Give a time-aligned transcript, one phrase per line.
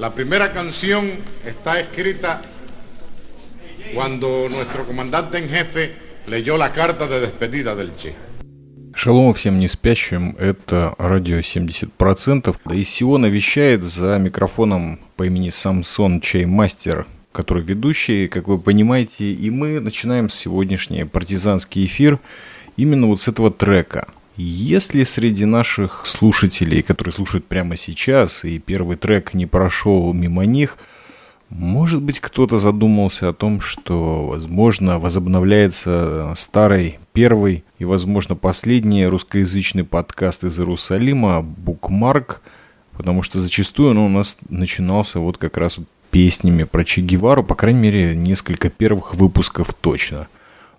[0.00, 1.10] La primera canción
[1.44, 2.40] está escrita
[3.92, 5.92] cuando nuestro comandante en jefe
[6.26, 8.14] leyó la carta de despedida del Che.
[8.94, 12.56] Шалом всем не спящим, это радио 70%.
[12.72, 19.50] Из Сиона вещает за микрофоном по имени Самсон Чаймастер, который ведущий, как вы понимаете, и
[19.50, 22.20] мы начинаем сегодняшний партизанский эфир
[22.78, 24.08] именно вот с этого трека.
[24.42, 30.78] Если среди наших слушателей, которые слушают прямо сейчас, и первый трек не прошел мимо них–
[31.50, 39.82] может быть, кто-то задумался о том, что, возможно, возобновляется старый, первый и, возможно, последний русскоязычный
[39.82, 42.40] подкаст из Иерусалима «Букмарк»,
[42.96, 45.78] потому что зачастую он у нас начинался вот как раз
[46.12, 50.28] песнями про Че Гевару, по крайней мере, несколько первых выпусков точно.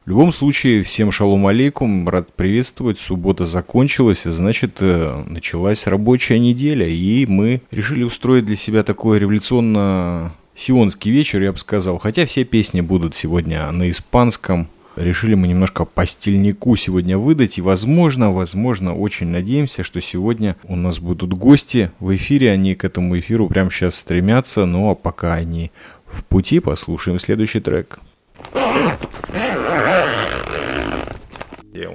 [0.03, 6.87] В любом случае, всем шалом алейкум, рад приветствовать, суббота закончилась, значит, э, началась рабочая неделя,
[6.87, 11.99] и мы решили устроить для себя такое революционно сионский вечер, я бы сказал.
[11.99, 14.67] Хотя все песни будут сегодня на испанском.
[14.95, 17.59] Решили мы немножко по стильнику сегодня выдать.
[17.59, 22.51] И возможно, возможно, очень надеемся, что сегодня у нас будут гости в эфире.
[22.51, 24.65] Они к этому эфиру прямо сейчас стремятся.
[24.65, 25.71] Ну а пока они
[26.07, 27.99] в пути, послушаем следующий трек.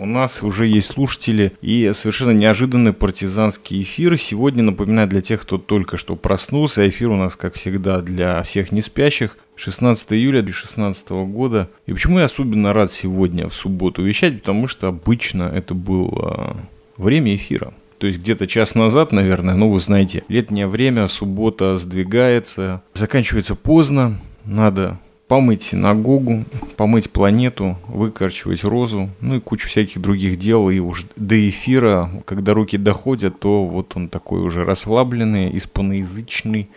[0.06, 4.16] У нас уже есть слушатели и совершенно неожиданный партизанский эфир.
[4.16, 8.70] Сегодня, напоминаю для тех, кто только что проснулся, эфир у нас, как всегда, для всех
[8.70, 9.36] не спящих.
[9.56, 11.68] 16 июля 2016 года.
[11.86, 14.40] И почему я особенно рад сегодня в субботу вещать?
[14.40, 16.56] Потому что обычно это было
[16.96, 17.74] время эфира.
[17.98, 24.20] То есть где-то час назад, наверное, ну вы знаете, летнее время, суббота сдвигается, заканчивается поздно,
[24.44, 26.44] надо помыть синагогу,
[26.76, 30.70] помыть планету, выкорчевать розу, ну и кучу всяких других дел.
[30.70, 36.70] И уж до эфира, когда руки доходят, то вот он такой уже расслабленный, испаноязычный,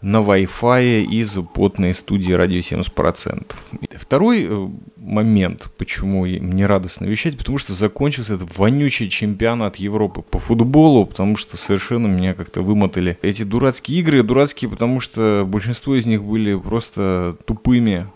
[0.00, 3.52] на Wi-Fi из потной студии радио 70%.
[3.96, 4.68] Второй э,
[5.04, 11.36] момент, почему мне радостно вещать, потому что закончился этот вонючий чемпионат Европы по футболу, потому
[11.36, 14.22] что совершенно меня как-то вымотали эти дурацкие игры.
[14.22, 18.06] Дурацкие, потому что большинство из них были просто тупыми.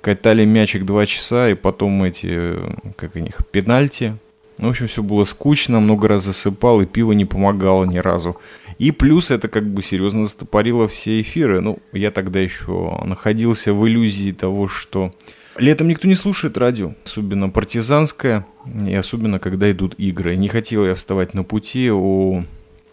[0.00, 2.58] Катали мячик два часа, и потом эти,
[2.96, 4.16] как у них, пенальти.
[4.58, 8.36] Ну, в общем, все было скучно, много раз засыпал, и пиво не помогало ни разу.
[8.78, 11.60] И плюс это как бы серьезно застопорило все эфиры.
[11.60, 15.14] Ну, я тогда еще находился в иллюзии того, что
[15.58, 18.46] летом никто не слушает радио, особенно партизанское,
[18.86, 20.36] и особенно когда идут игры.
[20.36, 22.44] Не хотел я вставать на пути у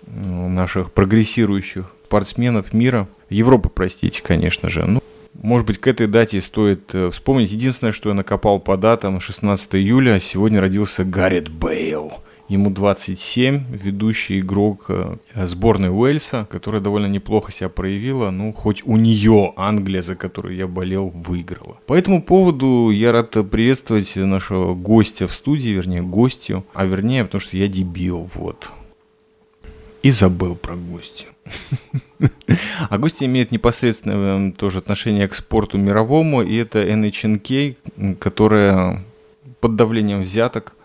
[0.05, 4.85] наших прогрессирующих спортсменов мира, Европы, простите, конечно же.
[4.85, 5.01] Ну,
[5.33, 7.51] может быть, к этой дате стоит э, вспомнить.
[7.51, 12.13] Единственное, что я накопал по датам, 16 июля, сегодня родился Гаррет Бейл.
[12.49, 18.31] Ему 27, ведущий игрок э, сборной Уэльса, которая довольно неплохо себя проявила.
[18.31, 21.77] Ну, хоть у нее Англия, за которую я болел, выиграла.
[21.87, 27.39] По этому поводу я рад приветствовать нашего гостя в студии, вернее, гостью, а вернее, потому
[27.39, 28.69] что я дебил, вот.
[30.01, 31.25] И забыл про гостя.
[32.89, 39.03] А гости имеют непосредственное тоже отношение к спорту мировому, и это NHNK, которая
[39.59, 40.75] под давлением взяток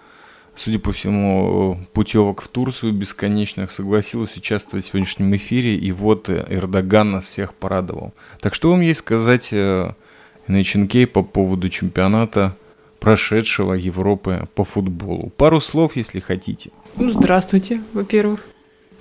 [0.58, 7.12] судя по всему, путевок в Турцию бесконечных, согласилась участвовать в сегодняшнем эфире, и вот Эрдоган
[7.12, 8.12] нас всех порадовал.
[8.40, 12.56] Так что вам есть сказать на Ченкей по поводу чемпионата
[13.00, 15.30] прошедшего Европы по футболу?
[15.36, 16.70] Пару слов, если хотите.
[16.96, 18.40] Ну, здравствуйте, во-первых.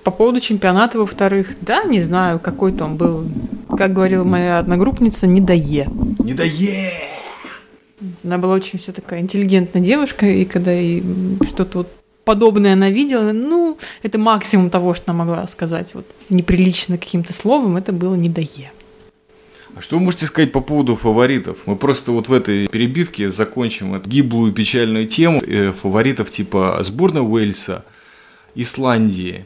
[0.03, 3.25] По поводу чемпионата, во-вторых, да, не знаю, какой там был,
[3.75, 5.89] как говорила моя одногруппница, не дое.
[8.23, 11.01] Она была очень вся такая интеллигентная девушка, и когда и
[11.47, 11.87] что-то вот
[12.23, 15.93] подобное она видела, ну, это максимум того, что она могла сказать.
[15.93, 18.71] Вот неприлично каким-то словом, это было не дое.
[19.75, 21.59] А что вы можете сказать по поводу фаворитов?
[21.65, 27.21] Мы просто вот в этой перебивке закончим эту гиблую печальную тему э, фаворитов типа сборная
[27.21, 27.85] Уэльса,
[28.55, 29.45] Исландии,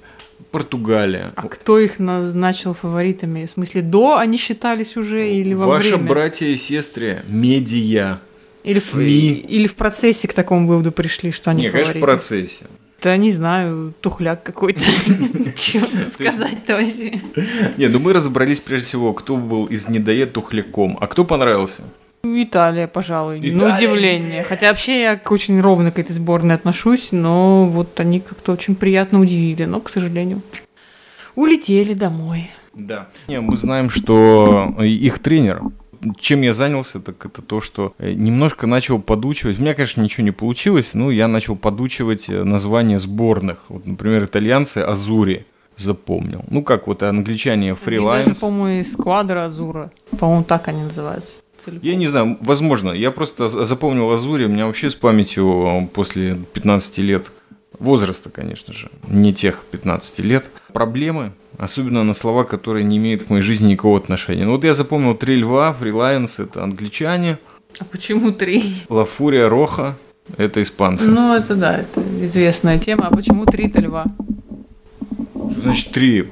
[0.52, 1.34] Португалия.
[1.36, 3.46] А кто их назначил фаворитами?
[3.46, 5.98] В смысле, до они считались уже или во Ваши время?
[5.98, 8.20] Ваши братья и сестры, медиа,
[8.64, 9.46] или СМИ.
[9.48, 12.66] В, или в процессе к такому выводу пришли, что они Не, конечно, в процессе.
[13.02, 14.82] Да не знаю, тухляк какой-то.
[15.56, 17.20] Чего сказать-то вообще?
[17.78, 21.82] Не, ну мы разобрались прежде всего, кто был из недоед тухляком, а кто понравился?
[22.24, 24.44] Италия, пожалуй, на удивление.
[24.44, 29.20] Хотя вообще я очень ровно к этой сборной отношусь, но вот они как-то очень приятно
[29.20, 30.44] удивили, но, к сожалению,
[31.36, 32.52] улетели домой.
[32.76, 33.10] Да.
[33.28, 35.64] Не, мы знаем, что их тренер
[36.20, 39.60] чем я занялся, так это то, что э, немножко начал подучивать.
[39.60, 43.58] У меня, конечно, ничего не получилось, но я начал подучивать э, названия сборных.
[43.70, 45.46] Вот, например, итальянцы Азури.
[45.78, 46.44] запомнил.
[46.50, 48.28] Ну, как вот англичане фрилайнс.
[48.28, 49.92] Даже, по-моему, из Сквадра Азура.
[50.20, 51.34] По-моему, так они называются.
[51.64, 51.88] целиком.
[51.90, 56.36] Я не знаю, возможно, я просто за- запомнил Азури, у меня вообще с памятью после
[56.54, 57.32] 15 лет,
[57.82, 63.30] возраста, конечно же, не тех 15 лет, проблемы, особенно на слова, которые не имеют к
[63.30, 64.46] моей жизни никакого отношения.
[64.46, 67.38] Ну вот я запомнил три льва, фрилайнс, это англичане,
[67.80, 68.76] А почему три?
[68.90, 69.96] Лафурия, Роха,
[70.38, 71.06] это испанцы.
[71.10, 73.08] Ну, это да, это известная тема.
[73.08, 74.06] А почему три-то льва?
[75.52, 76.30] Что значит три?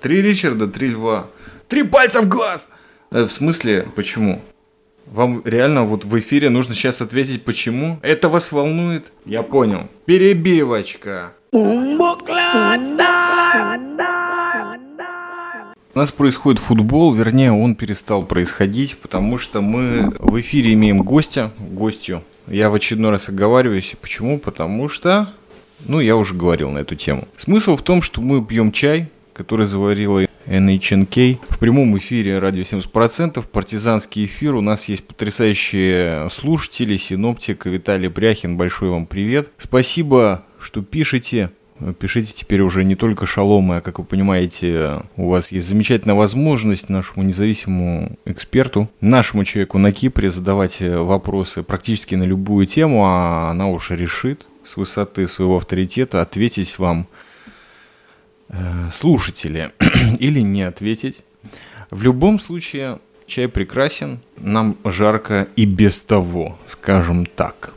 [0.00, 1.26] Три Ричарда, три льва.
[1.68, 2.68] Три пальца в глаз!
[3.10, 4.40] Э, В смысле, почему?
[5.12, 7.98] Вам реально вот в эфире нужно сейчас ответить, почему?
[8.02, 9.06] Это вас волнует?
[9.24, 9.88] Я понял.
[10.04, 11.32] Перебивочка.
[15.94, 21.52] У нас происходит футбол, вернее, он перестал происходить, потому что мы в эфире имеем гостя,
[21.58, 22.22] гостью.
[22.46, 23.96] Я в очередной раз оговариваюсь.
[24.00, 24.38] Почему?
[24.38, 25.32] Потому что,
[25.86, 27.26] ну, я уже говорил на эту тему.
[27.38, 31.38] Смысл в том, что мы пьем чай, который заварила NHNK.
[31.48, 34.54] В прямом эфире радио 70%, партизанский эфир.
[34.54, 38.56] У нас есть потрясающие слушатели, синоптик Виталий Бряхин.
[38.56, 39.50] Большой вам привет.
[39.58, 41.50] Спасибо, что пишете.
[42.00, 46.88] Пишите теперь уже не только шаломы, а, как вы понимаете, у вас есть замечательная возможность
[46.88, 53.48] нашему независимому эксперту, нашему человеку на Кипре задавать э, вопросы практически на любую тему, а
[53.48, 57.06] она уже решит с высоты своего авторитета ответить вам
[58.92, 59.70] слушатели
[60.18, 61.16] или не ответить.
[61.90, 67.72] В любом случае, чай прекрасен, нам жарко и без того, скажем так.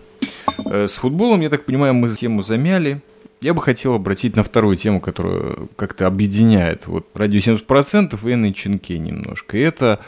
[0.65, 3.01] Э, С футболом, я так понимаю, мы тему замяли.
[3.41, 8.97] Я бы хотел обратить на вторую тему, которая как-то объединяет вот радио 70% и NHNK
[8.97, 9.57] немножко.
[9.57, 10.00] И это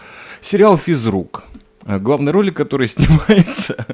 [0.42, 1.44] сериал «Физрук»,
[1.86, 3.86] э, главной роли которой снимается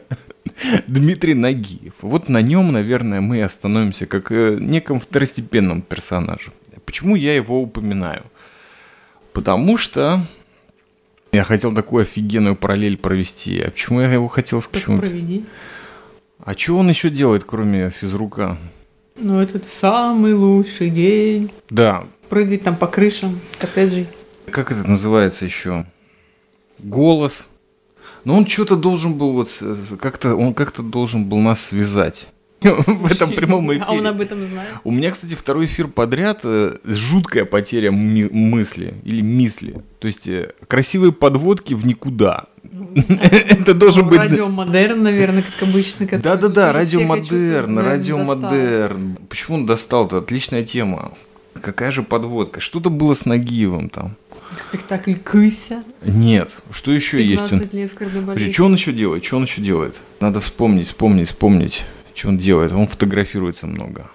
[0.88, 1.94] Дмитрий Нагиев.
[2.02, 6.52] Вот на нем, наверное, мы остановимся как э, неком второстепенном персонаже.
[6.90, 8.24] Почему я его упоминаю?
[9.32, 10.26] Потому что
[11.32, 13.62] я хотел такую офигенную параллель провести.
[13.62, 14.98] А почему я его хотел Так почему?
[14.98, 15.46] проведи.
[16.40, 18.58] А что он еще делает, кроме физрука?
[19.18, 21.52] Ну, это самый лучший день.
[21.70, 24.08] Да, Прыгать там по крышам коттеджей.
[24.50, 25.86] как это называется еще?
[26.80, 27.46] Голос.
[28.24, 29.64] Но он что-то должен был вот
[30.02, 32.30] как-то он как-то должен был нас связать
[32.62, 34.10] в этом прямом А он эфире.
[34.10, 34.70] об этом знает.
[34.84, 39.82] У меня, кстати, второй эфир подряд э, жуткая потеря мысли или мисли.
[40.00, 42.46] То есть э, красивые подводки в никуда.
[42.96, 44.20] Это должен Ну, быть...
[44.20, 46.08] Радиомодерн, наверное, как обычно.
[46.08, 49.18] Да-да-да, радиомодерн, радиомодерн.
[49.30, 50.18] Почему он достал-то?
[50.18, 51.14] Отличная тема.
[51.62, 52.60] Какая же подводка?
[52.62, 54.16] Что-то было с Нагиевым там.
[54.70, 55.84] Спектакль «Кыся».
[56.04, 57.52] Нет, что еще есть?
[57.52, 57.60] Он...
[57.60, 59.24] 15 лет в что он еще делает?
[59.26, 59.96] Что он еще делает?
[60.20, 61.86] Надо вспомнить, вспомнить, вспомнить,
[62.20, 62.72] что он делает.
[62.74, 64.10] Он фотографируется много.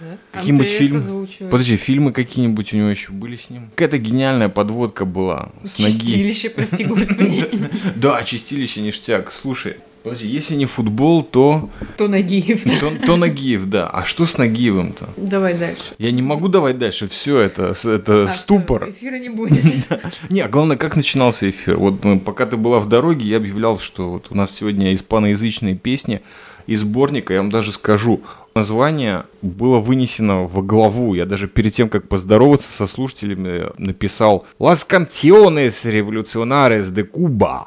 [0.00, 0.16] Да?
[0.32, 1.26] Какие-нибудь фильмы?
[1.50, 3.70] Подожди, фильмы какие-нибудь у него еще были с ним?
[3.74, 5.90] Какая-то гениальная подводка была с ноги.
[5.92, 7.48] Чистилище, прости господи.
[7.96, 9.32] Да, чистилище ништяк.
[9.32, 9.74] Слушай,
[10.04, 12.62] подожди, если не футбол, то, То Нагиев.
[12.78, 13.88] то, то Нагиев, да.
[13.90, 15.08] А что с Нагиевым-то?
[15.16, 15.82] Давай дальше.
[15.98, 17.08] Я не могу давать дальше.
[17.08, 18.82] Все это, это А, ступор.
[18.82, 19.64] что, Эфира не будет.
[20.30, 21.76] Не, а главное, как начинался эфир.
[21.76, 25.74] Вот мы, пока ты была в дороге, я объявлял, что вот у нас сегодня испаноязычные
[25.74, 26.20] песни
[26.68, 27.32] из сборника.
[27.32, 28.20] Я вам даже скажу,
[28.54, 31.14] название было вынесено в главу.
[31.14, 37.64] Я даже перед тем, как поздороваться со слушателями, написал «Las canciones revolucionarias de Cuba».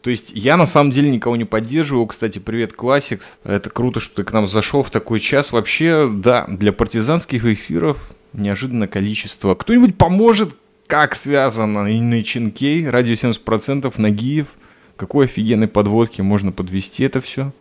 [0.00, 2.06] То есть я на самом деле никого не поддерживаю.
[2.06, 3.36] Кстати, привет, Classics.
[3.44, 5.52] Это круто, что ты к нам зашел в такой час.
[5.52, 9.54] Вообще, да, для партизанских эфиров неожиданное количество.
[9.54, 10.54] Кто-нибудь поможет,
[10.86, 14.48] как связано и Ченкей, радио 70%, Нагиев.
[14.96, 17.52] Какой офигенной подводки можно подвести это все?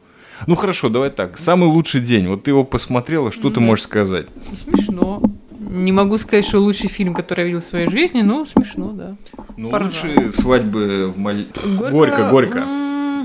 [0.45, 1.37] Ну хорошо, давай так.
[1.39, 2.27] Самый лучший день.
[2.27, 4.27] Вот ты его посмотрела, что ты можешь сказать?
[4.63, 5.21] Смешно.
[5.69, 9.15] Не могу сказать, что лучший фильм, который я видел в своей жизни, но смешно, да.
[9.57, 11.45] Ну, лучшие свадьбы в Маль...
[11.91, 12.63] Горько, горько.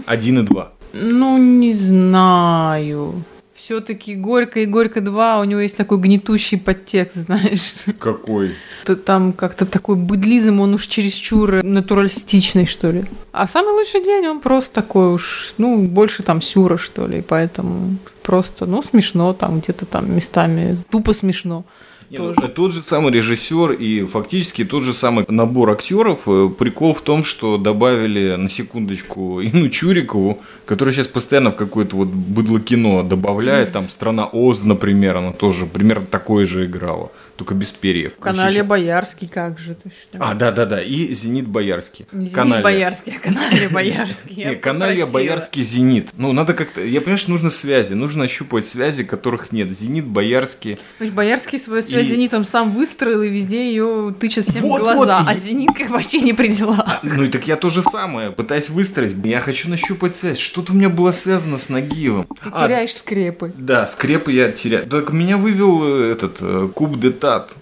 [0.07, 0.73] Один и два.
[0.93, 3.23] Ну, не знаю.
[3.65, 7.75] Все-таки Горько и Горько 2, у него есть такой гнетущий подтекст, знаешь.
[8.01, 8.57] Какой?
[9.05, 13.05] Там как-то такой быдлизм, он уж чересчур натуралистичный, что ли.
[13.31, 17.99] А самый лучший день, он просто такой уж, ну, больше там сюра, что ли, поэтому
[18.23, 21.65] просто, ну, смешно там, где-то там местами, тупо смешно.
[22.13, 22.49] Не, ну, тоже.
[22.49, 26.21] тот же самый режиссер и фактически тот же самый набор актеров.
[26.27, 31.97] Э, Прикол в том, что добавили на секундочку Ину Чурикову, которая сейчас постоянно в какое-то
[31.97, 33.73] вот быдло кино добавляет.
[33.73, 37.11] Там «Страна Оз», например, она тоже примерно такое же играла.
[37.37, 38.15] Только без перьев.
[38.15, 40.19] В канале Боярский, как же ты что?
[40.21, 42.07] А, да-да-да, и «Зенит Боярский».
[42.13, 42.63] Не Зенит Каналья.
[42.63, 44.35] Боярский, а канале Боярский.
[44.35, 45.13] Я Не, каналья попросила.
[45.13, 46.09] Боярский Зенит.
[46.17, 46.81] Ну, надо как-то.
[46.83, 47.95] Я понимаю, что нужно связи.
[47.95, 49.71] Нужно ощупать связи, которых нет.
[49.77, 50.79] Зенит, Боярский.
[50.99, 55.25] Значит, Боярский свою связь с Зенитом сам выстроил, и везде ее тычет всем в глаза,
[55.27, 57.01] а Зенит как вообще не при делах.
[57.03, 59.15] Ну и так я то же самое, пытаюсь выстроить.
[59.25, 60.39] Я хочу нащупать связь.
[60.39, 62.25] Что-то у меня было связано с Нагиевым.
[62.25, 63.53] Ты А, теряешь скрепы.
[63.57, 64.87] Да, скрепы я теряю.
[64.87, 67.53] Так меня вывел э, этот э, куб де тат.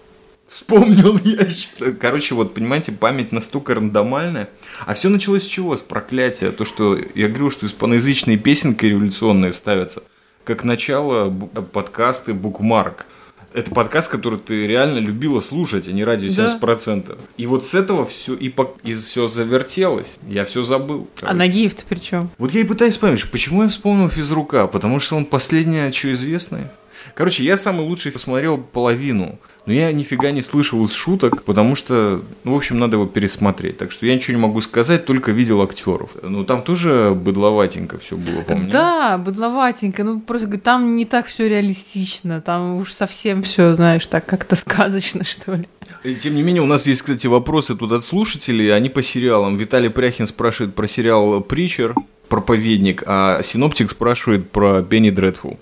[0.48, 1.92] Вспомнил я еще.
[1.92, 4.48] Короче, вот, понимаете, память настолько рандомальная.
[4.86, 5.76] А все началось с чего?
[5.76, 6.50] С проклятия.
[6.50, 10.02] То, что я говорю, что испаноязычные песенки революционные ставятся.
[10.44, 13.04] Как начало подкасты Букмарк.
[13.52, 16.46] Это подкаст, который ты реально любила слушать, а не радио Да.
[16.46, 17.18] 70%.
[17.36, 18.52] И вот с этого все и,
[18.94, 20.16] все завертелось.
[20.26, 21.08] Я все забыл.
[21.16, 21.36] А короче.
[21.36, 22.30] Нагиев-то при чем?
[22.38, 26.72] Вот я и пытаюсь вспомнить, почему я вспомнил физрука, потому что он последнее, что известное.
[27.14, 32.22] Короче, я самый лучший посмотрел половину, но я нифига не слышал из шуток, потому что,
[32.44, 33.78] ну, в общем, надо его пересмотреть.
[33.78, 36.10] Так что я ничего не могу сказать, только видел актеров.
[36.22, 38.70] Ну, там тоже быдловатенько все было, помню.
[38.70, 40.04] Да, быдловатенько.
[40.04, 42.40] Ну, просто там не так все реалистично.
[42.40, 45.68] Там уж совсем все, знаешь, так как-то сказочно, что ли.
[46.04, 49.56] И Тем не менее, у нас есть, кстати, вопросы тут от слушателей, они по сериалам.
[49.56, 51.94] Виталий Пряхин спрашивает про сериал «Притчер»,
[52.28, 55.58] проповедник, а Синоптик спрашивает про Пенни Дредфул.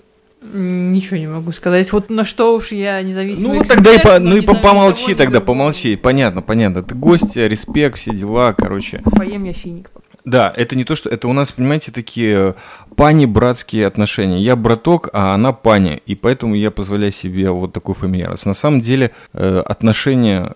[0.51, 1.91] Ничего не могу сказать.
[1.91, 5.41] Вот на что уж я независимый Ну, тогда и, по- ну и по- помолчи тогда,
[5.41, 5.95] помолчи.
[5.95, 6.81] Понятно, понятно.
[6.83, 9.01] Ты гость, респект, все дела, короче.
[9.15, 9.91] Поем я финик.
[10.25, 11.09] Да, это не то, что...
[11.09, 12.55] Это у нас, понимаете, такие
[12.95, 14.39] пани-братские отношения.
[14.41, 16.01] Я браток, а она пани.
[16.05, 18.45] И поэтому я позволяю себе вот такую фамильярность.
[18.45, 20.55] На самом деле э, отношения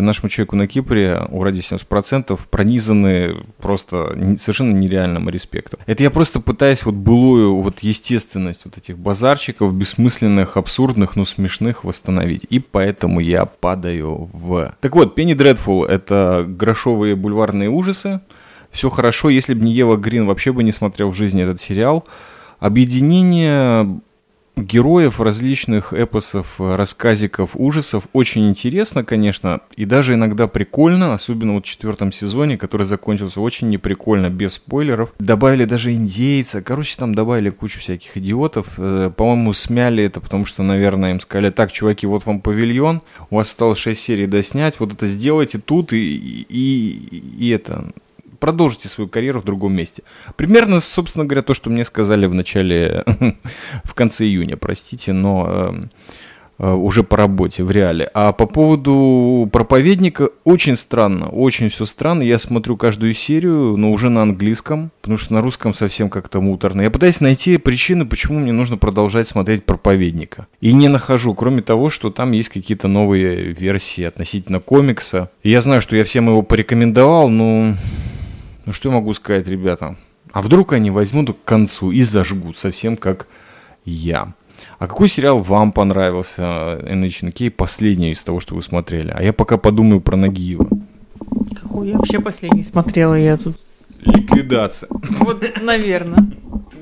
[0.00, 5.80] нашему человеку на Кипре у радио 70% пронизаны просто совершенно нереальным респектом.
[5.86, 11.84] Это я просто пытаюсь вот былую вот естественность вот этих базарчиков, бессмысленных, абсурдных, но смешных
[11.84, 12.46] восстановить.
[12.48, 14.74] И поэтому я падаю в...
[14.80, 18.20] Так вот, Пенни Дредфул— это грошовые бульварные ужасы.
[18.70, 22.06] Все хорошо, если бы не Ева Грин, вообще бы не смотрел в жизни этот сериал.
[22.58, 24.00] Объединение
[24.56, 31.68] героев различных эпосов, рассказиков, ужасов очень интересно, конечно, и даже иногда прикольно, особенно вот в
[31.68, 35.12] четвертом сезоне, который закончился очень неприкольно, без спойлеров.
[35.18, 38.74] Добавили даже индейца, короче, там добавили кучу всяких идиотов.
[38.78, 43.36] Э, По-моему, смяли это, потому что, наверное, им сказали, так, чуваки, вот вам павильон, у
[43.36, 47.86] вас осталось 6 серий доснять, вот это сделайте тут и, и, и это
[48.42, 50.02] продолжите свою карьеру в другом месте.
[50.34, 53.04] Примерно, собственно говоря, то, что мне сказали в начале,
[53.84, 55.82] в конце июня, простите, но э,
[56.58, 58.10] э, уже по работе, в реале.
[58.14, 62.22] А по поводу проповедника, очень странно, очень все странно.
[62.22, 66.82] Я смотрю каждую серию, но уже на английском, потому что на русском совсем как-то муторно.
[66.82, 70.48] Я пытаюсь найти причины, почему мне нужно продолжать смотреть проповедника.
[70.60, 75.30] И не нахожу, кроме того, что там есть какие-то новые версии относительно комикса.
[75.44, 77.76] Я знаю, что я всем его порекомендовал, но...
[78.64, 79.96] Ну что я могу сказать, ребята?
[80.32, 83.26] А вдруг они возьмут к концу и зажгут, совсем как
[83.84, 84.34] я.
[84.78, 89.10] А какой сериал вам понравился, NHNK, последний из того, что вы смотрели?
[89.10, 90.68] А я пока подумаю про Нагиева.
[91.60, 93.56] Какой я вообще последний смотрела, я тут...
[94.04, 94.88] Ликвидация.
[94.90, 96.30] Вот, наверное.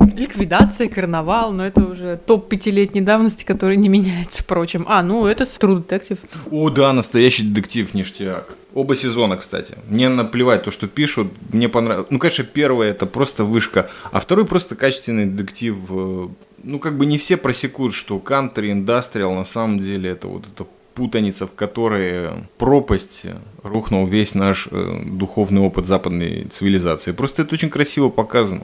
[0.01, 4.85] Ликвидация, карнавал, но это уже топ пятилетней давности, который не меняется, впрочем.
[4.89, 6.19] А, ну это True Detective.
[6.51, 8.57] О, да, настоящий детектив, ништяк.
[8.75, 9.75] Оба сезона, кстати.
[9.89, 11.29] Мне наплевать то, что пишут.
[11.53, 12.07] Мне понравилось.
[12.11, 15.77] Ну, конечно, первый это просто вышка, а второй просто качественный детектив.
[15.91, 16.29] э,
[16.63, 20.67] Ну, как бы не все просекут, что кантри, индастриал на самом деле это вот это
[20.95, 22.29] путаница, в которой
[22.59, 23.25] пропасть
[23.63, 27.13] рухнул весь наш э, духовный опыт западной цивилизации.
[27.13, 28.63] Просто это очень красиво показано.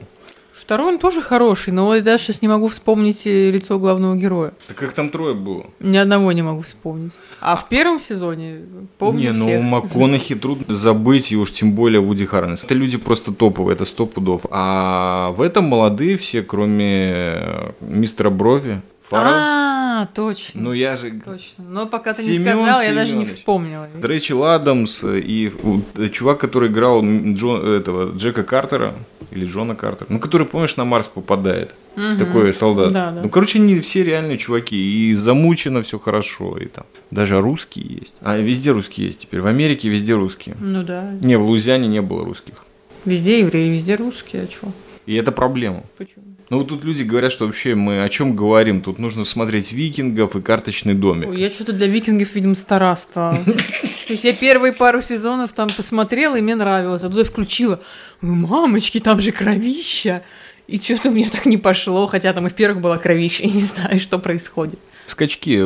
[0.67, 4.51] Второй он тоже хороший, но я даже сейчас не могу вспомнить э, лицо главного героя.
[4.67, 5.67] Так как там трое было?
[5.79, 7.13] Ни одного не могу вспомнить.
[7.39, 8.63] А в первом сезоне
[8.97, 9.63] помню не, ну всех.
[9.63, 12.65] МакКонахи трудно забыть, и уж тем более Вуди Харрельс.
[12.65, 14.41] Это люди просто топовые, это сто пудов.
[14.51, 19.33] А в этом молодые все, кроме э, мистера Брови, Фаррелл.
[19.33, 20.61] А, точно.
[20.63, 21.11] Ну я же...
[21.11, 21.63] Точно.
[21.63, 23.87] Но пока ты не Семён сказал, я даже не вспомнила.
[24.01, 25.49] Рэйчел Адамс и
[25.95, 28.93] э, чувак, который играл Джо- этого Джека Картера,
[29.31, 31.73] или Джона Картера, ну, который, помнишь, на Марс попадает.
[31.95, 32.19] Мгм.
[32.19, 32.93] Такой солдат.
[32.93, 33.21] Да, да.
[33.23, 34.75] Ну, короче, не все реальные чуваки.
[35.09, 36.57] И замучено все хорошо.
[36.57, 38.13] И там даже русские есть.
[38.21, 39.41] А везде русские есть теперь.
[39.41, 40.55] В Америке везде русские.
[40.59, 41.11] Ну да.
[41.21, 42.65] Не, в Луизиане не было русских.
[43.05, 44.71] Везде евреи, везде русские, а чё?
[45.07, 45.83] И это проблема.
[45.97, 46.25] Почему?
[46.49, 48.81] Ну, вот тут люди говорят, что вообще мы о чем говорим?
[48.81, 51.29] Тут нужно смотреть викингов и карточный домик.
[51.29, 53.37] Ой, я что-то для викингов, видимо, стара стала.
[54.07, 57.03] То есть я первые пару сезонов там посмотрела, и мне нравилось.
[57.03, 57.81] А туда включила.
[58.21, 60.23] Мамочки, там же кровища.
[60.67, 63.61] И что-то мне так не пошло, хотя там и в первых была кровища, я не
[63.61, 64.79] знаю, что происходит.
[65.05, 65.65] Скачки,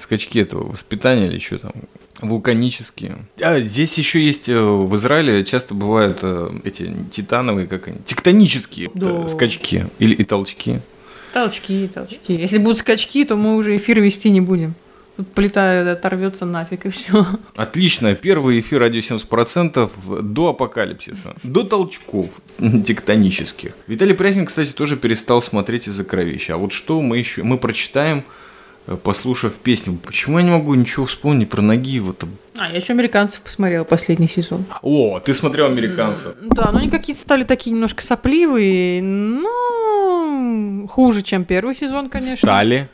[0.00, 1.72] скачки этого воспитания или что там,
[2.20, 3.18] вулканические.
[3.40, 8.90] А здесь еще есть э, в Израиле часто бывают э, эти титановые, как они, тектонические
[8.94, 9.24] Да.
[9.24, 10.78] э, скачки или и толчки.
[11.32, 12.32] Толчки, толчки.
[12.34, 14.74] Если будут скачки, то мы уже эфир вести не будем.
[15.34, 17.26] Плита оторвется нафиг и все.
[17.56, 18.14] Отлично.
[18.14, 21.34] Первый эфир радио 70% до апокалипсиса.
[21.42, 23.72] До толчков тектонических.
[23.86, 26.54] Виталий Пряхин, кстати, тоже перестал смотреть из-за кровища.
[26.54, 27.42] А вот что мы еще...
[27.42, 28.24] Мы прочитаем,
[28.86, 29.96] э, послушав песню.
[29.96, 32.28] Почему я не могу ничего вспомнить про Нагиева-то?
[32.58, 34.66] А, я еще американцев посмотрела последний сезон.
[34.82, 36.34] О, ты смотрел «Американцев».
[36.42, 42.36] Да, но они какие-то стали такие немножко сопливые, но хуже, чем первый сезон, конечно.
[42.36, 42.88] Стали.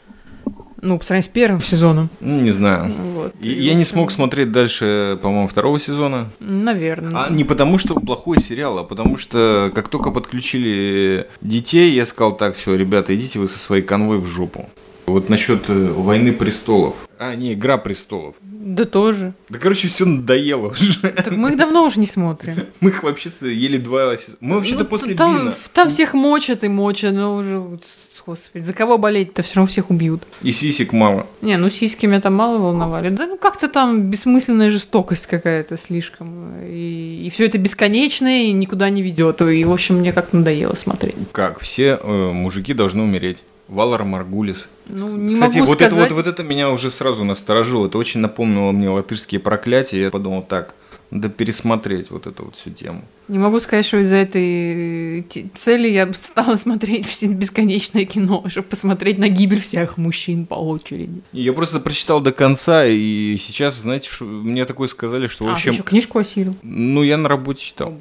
[0.83, 2.09] Ну, по сравнению с первым сезоном.
[2.21, 2.93] Ну, не знаю.
[3.15, 3.35] Вот.
[3.41, 6.29] И Я не смог смотреть дальше, по-моему, второго сезона.
[6.41, 7.23] Наверное.
[7.25, 12.37] А не потому, что плохой сериал, а потому что как только подключили детей, я сказал
[12.37, 14.69] так, все, ребята, идите вы со своей конвой в жопу.
[15.07, 16.95] Вот насчет э, войны престолов.
[17.19, 18.35] А, не, игра престолов.
[18.41, 19.35] Да тоже.
[19.49, 20.95] Да, короче, все надоело уже.
[21.01, 22.55] Так мы их давно уже не смотрим.
[22.81, 24.15] Мы их вообще ели два.
[24.41, 25.55] Мы вообще-то Ну, после там, Бина.
[25.73, 27.83] там всех мочат и мочат, но уже, вот,
[28.27, 30.23] господи, за кого болеть-то все равно всех убьют.
[30.43, 31.27] И сисек мало.
[31.41, 33.09] Не, ну сиськи меня там мало волновали.
[33.09, 36.55] Да ну как-то там бессмысленная жестокость какая-то слишком.
[36.65, 39.43] И, и все это бесконечное и никуда не ведет.
[39.43, 41.17] И, в общем, мне как надоело смотреть.
[41.33, 41.61] Как?
[41.61, 43.39] Все э, мужики должны умереть.
[43.69, 44.69] Валар Маргулис.
[44.87, 45.93] Ну, не Кстати, могу вот, сказать...
[45.93, 47.87] это, вот, вот это меня уже сразу насторожило.
[47.87, 50.03] Это очень напомнило мне латышские проклятия.
[50.03, 50.75] Я подумал, так,
[51.13, 53.05] надо пересмотреть вот эту вот всю тему.
[53.29, 55.23] Не могу сказать, что из-за этой э,
[55.55, 61.23] цели я стала смотреть все бесконечное кино, чтобы посмотреть на гибель всех мужчин по очереди.
[61.33, 65.51] Я просто прочитал до конца, и сейчас, знаете, что, мне такое сказали, что, в А,
[65.51, 66.57] ты общем, еще книжку осилил?
[66.63, 67.95] ну, я на работе читал.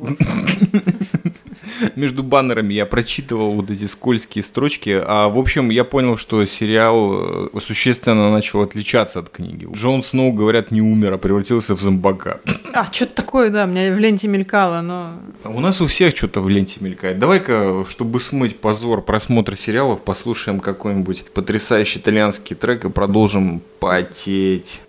[1.95, 7.50] Между баннерами я прочитывал вот эти скользкие строчки, а в общем я понял, что сериал
[7.53, 9.67] э, существенно начал отличаться от книги.
[9.73, 12.39] Джон Сноу, говорят, не умер, а превратился в зомбака.
[12.73, 15.19] А, что-то такое, да, у меня в ленте мелькало, но...
[15.43, 17.19] У нас у всех что-то в ленте мелькает.
[17.19, 24.79] Давай-ка, чтобы смыть позор просмотра сериалов, послушаем какой-нибудь потрясающий итальянский трек и продолжим потеть.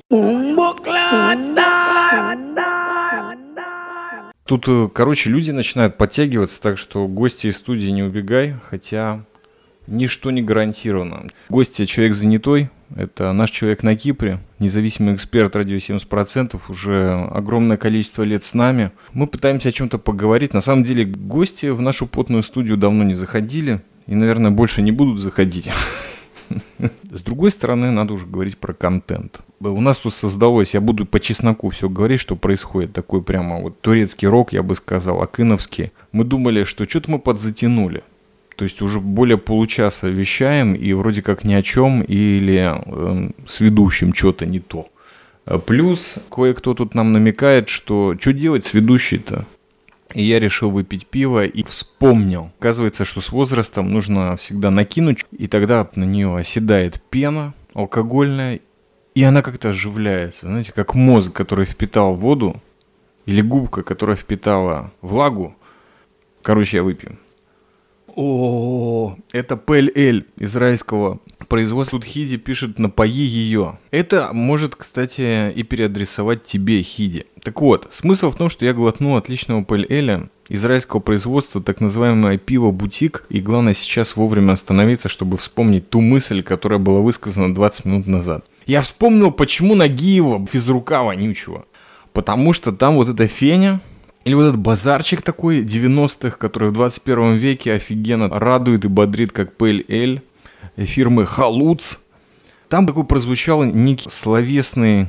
[4.52, 9.25] Тут, э, короче, люди начинают подтягиваться, так что гости из студии не убегай, хотя
[9.86, 11.28] ничто не гарантировано.
[11.49, 18.25] Гости человек занятой, это наш человек на Кипре, независимый эксперт радио 70%, уже огромное количество
[18.25, 18.93] лет с нами.
[19.15, 20.52] Мы пытаемся о чем-то поговорить.
[20.52, 24.93] На самом деле гости в нашу потную студию давно не заходили и, наверное, больше не
[24.93, 25.71] будут заходить.
[27.10, 29.41] С другой стороны, надо уже говорить про контент.
[29.60, 32.93] У нас тут создалось, я буду по чесноку все говорить, что происходит.
[32.93, 35.93] Такой прямо вот турецкий рок, я бы сказал, акыновский.
[36.12, 38.02] Мы думали, что что-то мы подзатянули.
[38.56, 43.60] То есть уже более получаса вещаем, и вроде как ни о чем, или эм, с
[43.60, 44.88] ведущим что-то не то.
[45.45, 49.47] А Плюс кое-кто тут нам намекает, что что делать с ведущей-то?
[50.14, 52.50] И я решил выпить пиво и вспомнил.
[52.58, 58.60] Оказывается, что с возрастом нужно всегда накинуть, и тогда на нее оседает пена алкогольная,
[59.14, 60.46] и она как-то оживляется.
[60.46, 62.60] Знаете, как мозг, который впитал воду,
[63.26, 65.54] или губка, которая впитала влагу.
[66.42, 67.18] Короче, я выпью.
[68.14, 71.98] О, это Пель-Эль израильского производства.
[71.98, 73.78] Тут Хиди пишет «напои ее».
[73.90, 77.26] Это может, кстати, и переадресовать тебе, Хиди.
[77.43, 83.25] Так вот, смысл в том, что я глотнул отличного Пель-Эля израильского производства, так называемое пиво-бутик,
[83.31, 88.45] и главное сейчас вовремя остановиться, чтобы вспомнить ту мысль, которая была высказана 20 минут назад.
[88.67, 91.65] Я вспомнил, почему Нагиева физрука вонючего.
[92.13, 93.81] Потому что там вот эта феня,
[94.25, 99.57] или вот этот базарчик такой 90-х, который в 21 веке офигенно радует и бодрит, как
[99.57, 100.23] Пель-Эль
[100.76, 101.99] фирмы Халуц.
[102.69, 105.09] Там такой прозвучал некий словесный...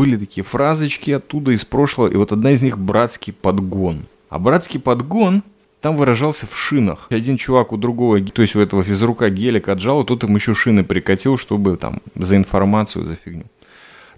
[0.00, 4.06] Были такие фразочки оттуда из прошлого, и вот одна из них «братский подгон».
[4.30, 5.42] А братский подгон
[5.82, 7.06] там выражался в шинах.
[7.10, 10.54] Один чувак у другого, то есть у этого физрука гелик отжал, а тот им еще
[10.54, 13.44] шины прикатил, чтобы там за информацию, за фигню.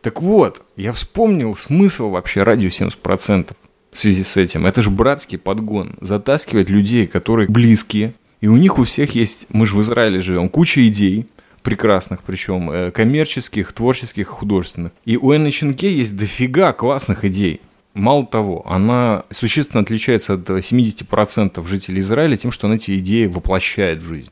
[0.03, 3.49] Так вот, я вспомнил смысл вообще радио 70%
[3.91, 4.67] в связи с этим.
[4.67, 5.97] Это же братский подгон.
[6.01, 8.15] Затаскивать людей, которые близкие.
[8.41, 11.27] И у них у всех есть, мы же в Израиле живем, куча идей,
[11.63, 14.93] прекрасных, причем э, коммерческих, творческих, художественных.
[15.05, 17.61] И у Энны есть дофига классных идей.
[17.95, 24.01] Мало того, она существенно отличается от 70% жителей Израиля тем, что она эти идеи воплощает
[24.01, 24.31] в жизнь.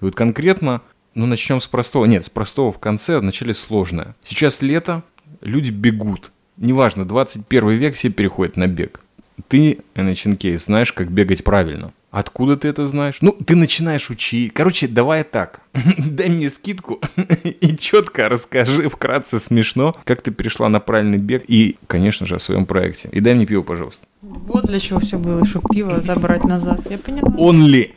[0.00, 0.82] И вот конкретно,
[1.14, 2.04] ну начнем с простого.
[2.04, 4.14] Нет, с простого в конце, а вначале сложное.
[4.22, 5.02] Сейчас лето,
[5.40, 6.30] люди бегут.
[6.56, 9.00] Неважно, 21 век, все переходят на бег.
[9.48, 11.92] Ты, NHNK, знаешь, как бегать правильно.
[12.10, 13.18] Откуда ты это знаешь?
[13.20, 14.52] Ну, ты начинаешь учить.
[14.52, 15.60] Короче, давай так.
[15.98, 17.00] Дай мне скидку
[17.44, 22.40] и четко расскажи, вкратце смешно, как ты перешла на правильный бег и, конечно же, о
[22.40, 23.08] своем проекте.
[23.12, 24.04] И дай мне пиво, пожалуйста.
[24.22, 26.80] Вот для чего все было, чтобы пиво забрать назад.
[26.90, 27.32] Я поняла.
[27.38, 27.94] Он ли?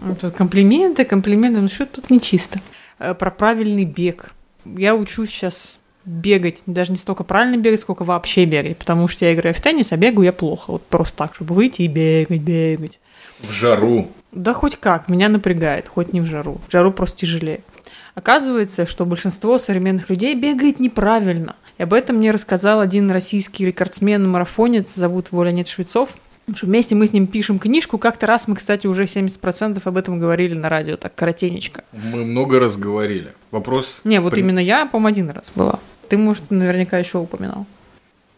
[0.00, 2.60] Ну, тут комплименты, комплименты, ну что тут нечисто.
[2.98, 4.32] Э, Про правильный бег.
[4.64, 9.34] Я учусь сейчас бегать, даже не столько правильно бегать, сколько вообще бегать, потому что я
[9.34, 13.00] играю в теннис, а бегаю я плохо, вот просто так, чтобы выйти и бегать, бегать.
[13.40, 14.08] В жару.
[14.32, 16.60] Да хоть как, меня напрягает, хоть не в жару.
[16.66, 17.60] В жару просто тяжелее.
[18.14, 21.56] Оказывается, что большинство современных людей бегает неправильно.
[21.78, 26.14] И об этом мне рассказал один российский рекордсмен-марафонец, зовут его Леонид Швецов.
[26.52, 27.96] Потому что вместе мы с ним пишем книжку.
[27.96, 31.82] Как-то раз мы, кстати, уже 70% об этом говорили на радио, так коротенечко.
[31.92, 33.32] Мы много раз говорили.
[33.50, 34.02] Вопрос...
[34.04, 35.78] Не, вот при- именно я, по-моему, один раз была.
[36.10, 37.64] Ты, может, наверняка еще упоминал.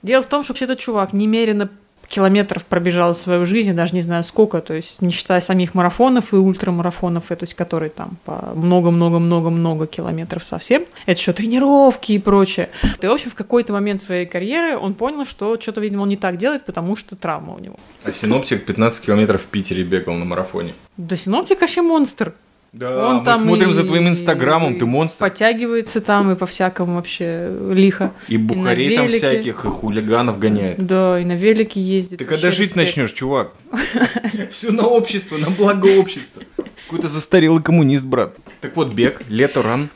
[0.05, 1.69] Дело в том, что этот чувак немерено
[2.09, 5.75] километров пробежал за свою жизнь, я даже не знаю сколько, то есть не считая самих
[5.75, 10.85] марафонов и ультрамарафонов, э, то есть которые там по много-много-много-много километров совсем.
[11.07, 12.71] Это еще тренировки и прочее.
[13.01, 16.17] И, в общем, в какой-то момент своей карьеры он понял, что что-то, видимо, он не
[16.17, 17.77] так делает, потому что травма у него.
[18.05, 20.75] А синоптик 15 километров в Питере бегал на марафоне.
[20.97, 22.35] Да синоптик вообще монстр.
[22.75, 25.21] Да, Он мы там смотрим и- за твоим инстаграмом, ты монстр.
[25.21, 28.11] Подтягивается там и по всякому вообще лихо.
[28.27, 30.85] И бухарей на там всяких, и хулиганов гоняет.
[30.85, 32.19] Да, и на велике ездит.
[32.19, 32.77] Ты когда жить респект.
[32.77, 33.53] начнешь, чувак?
[34.51, 36.43] Все на общество, на благо общества.
[36.87, 38.35] Какой-то застарелый коммунист, брат.
[38.61, 39.89] Так вот, бег, лето, ран.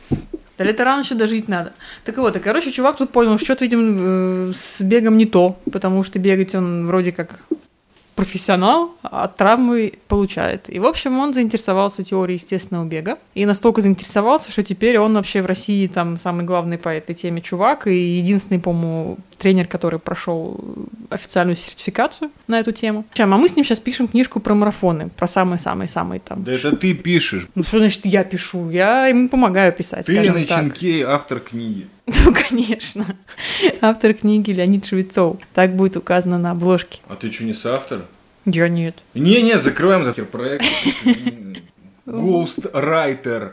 [0.56, 1.72] Да лето рано еще дожить надо.
[2.04, 5.58] Так вот, и, короче, чувак тут понял, что что-то, видимо, э, с бегом не то,
[5.72, 7.40] потому что бегать он вроде как
[8.18, 10.68] профессионал, а травмы получает.
[10.68, 13.16] И, в общем, он заинтересовался теорией естественного бега.
[13.34, 17.40] И настолько заинтересовался, что теперь он вообще в России там самый главный по этой теме
[17.40, 20.60] чувак и единственный, по-моему, тренер, который прошел
[21.10, 23.04] официальную сертификацию на эту тему.
[23.18, 26.44] А мы с ним сейчас пишем книжку про марафоны, про самые-самые-самые там.
[26.44, 27.46] Да это ты пишешь.
[27.54, 28.70] Ну, что значит я пишу?
[28.70, 30.58] Я ему помогаю писать, Ты скажем на так.
[30.58, 31.86] Ченкей автор книги.
[32.24, 33.04] Ну, конечно.
[33.82, 35.36] Автор книги Леонид Швецов.
[35.54, 37.00] Так будет указано на обложке.
[37.06, 38.06] А ты что, не соавтор?
[38.46, 38.96] Я нет.
[39.14, 40.64] Не-не, закрываем этот проект.
[42.06, 43.52] Ghostwriter.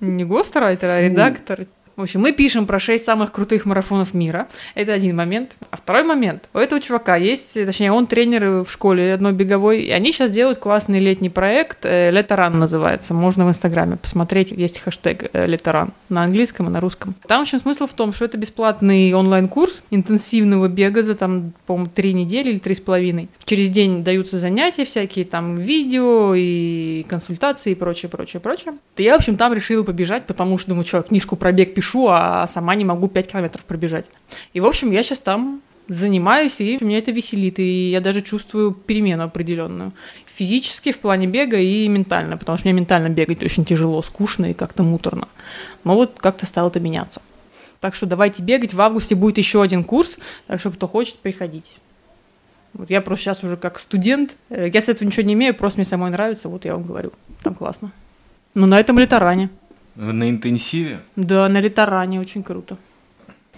[0.00, 1.66] Не гостарайтер, а редактор.
[2.00, 4.48] В общем, мы пишем про шесть самых крутых марафонов мира.
[4.74, 5.56] Это один момент.
[5.70, 6.48] А второй момент.
[6.54, 10.58] У этого чувака есть, точнее, он тренер в школе одной беговой, и они сейчас делают
[10.58, 11.84] классный летний проект.
[11.84, 13.12] э, Леторан называется.
[13.12, 14.50] Можно в Инстаграме посмотреть.
[14.50, 17.14] Есть хэштег э, Леторан на английском и на русском.
[17.28, 21.90] Там, в общем, смысл в том, что это бесплатный онлайн-курс интенсивного бега за, там, по-моему,
[21.94, 23.28] три недели или три с половиной.
[23.44, 28.72] Через день даются занятия всякие, там, видео и консультации и прочее, прочее, прочее.
[28.94, 31.89] То я, в общем, там решила побежать, потому что, думаю, что, книжку про бег пишу,
[32.08, 34.06] а сама не могу 5 километров пробежать.
[34.52, 38.72] И, в общем, я сейчас там занимаюсь, и меня это веселит, и я даже чувствую
[38.72, 39.92] перемену определенную.
[40.26, 44.54] Физически в плане бега и ментально, потому что мне ментально бегать очень тяжело, скучно и
[44.54, 45.28] как-то муторно.
[45.84, 47.20] Но вот как-то стало это меняться.
[47.80, 48.72] Так что давайте бегать.
[48.72, 51.76] В августе будет еще один курс, так что кто хочет, приходить.
[52.72, 54.36] Вот я просто сейчас уже как студент.
[54.48, 57.12] э, Я с этого ничего не имею, просто мне самой нравится, вот я вам говорю.
[57.42, 57.90] Там классно.
[58.54, 59.50] Ну, на этом литоране.
[60.00, 61.00] На интенсиве?
[61.14, 62.78] Да, на литоране очень круто.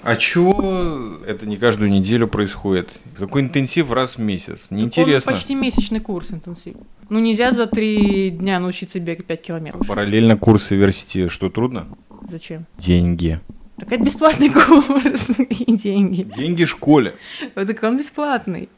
[0.03, 2.91] А чего это не каждую неделю происходит?
[3.17, 4.63] Такой интенсив раз в месяц.
[4.63, 5.31] Так Неинтересно.
[5.31, 6.75] почти месячный курс интенсив.
[7.09, 9.87] Ну, нельзя за три дня научиться бегать 5 километров.
[9.87, 11.87] Параллельно курсы версите, что трудно?
[12.29, 12.67] Зачем?
[12.77, 13.39] Деньги.
[13.79, 16.23] Так это бесплатный курс и деньги.
[16.37, 17.15] Деньги школе.
[17.55, 18.69] Так он бесплатный.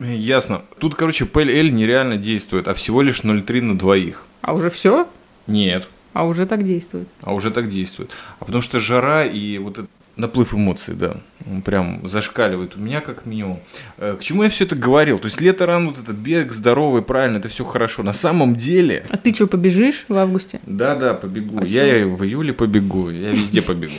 [0.00, 0.62] Ясно.
[0.78, 4.26] Тут, короче, PLL нереально действует, а всего лишь 0,3 на двоих.
[4.40, 5.08] А уже все?
[5.46, 7.06] Нет, А уже так действует.
[7.22, 8.10] а уже так действует.
[8.40, 11.16] А потому что жара и вот этот наплыв эмоций, да,
[11.50, 13.58] он прям зашкаливает у меня как минимум.
[13.98, 15.18] Э, К чему я все это говорил?
[15.18, 18.04] То есть лето ран, вот этот бег здоровый, правильно, это все хорошо.
[18.04, 20.60] На самом деле, А ты что, побежишь в августе?
[20.66, 21.58] да-да, побегу.
[21.58, 23.92] А я и в июле побегу, я везде побегу.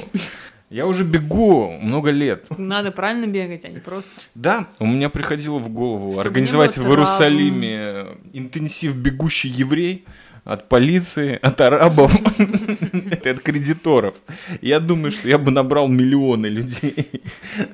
[0.71, 2.45] Я уже бегу много лет.
[2.57, 4.09] Надо правильно бегать, а не просто.
[4.33, 6.89] Да, у меня приходило в голову Чтобы организовать в.
[6.89, 10.05] Иерусалиме интенсив бегущий еврей
[10.45, 12.15] от полиции, от арабов
[13.25, 14.15] от кредиторов.
[14.61, 17.23] Я думаю, что я бы набрал миллионы людей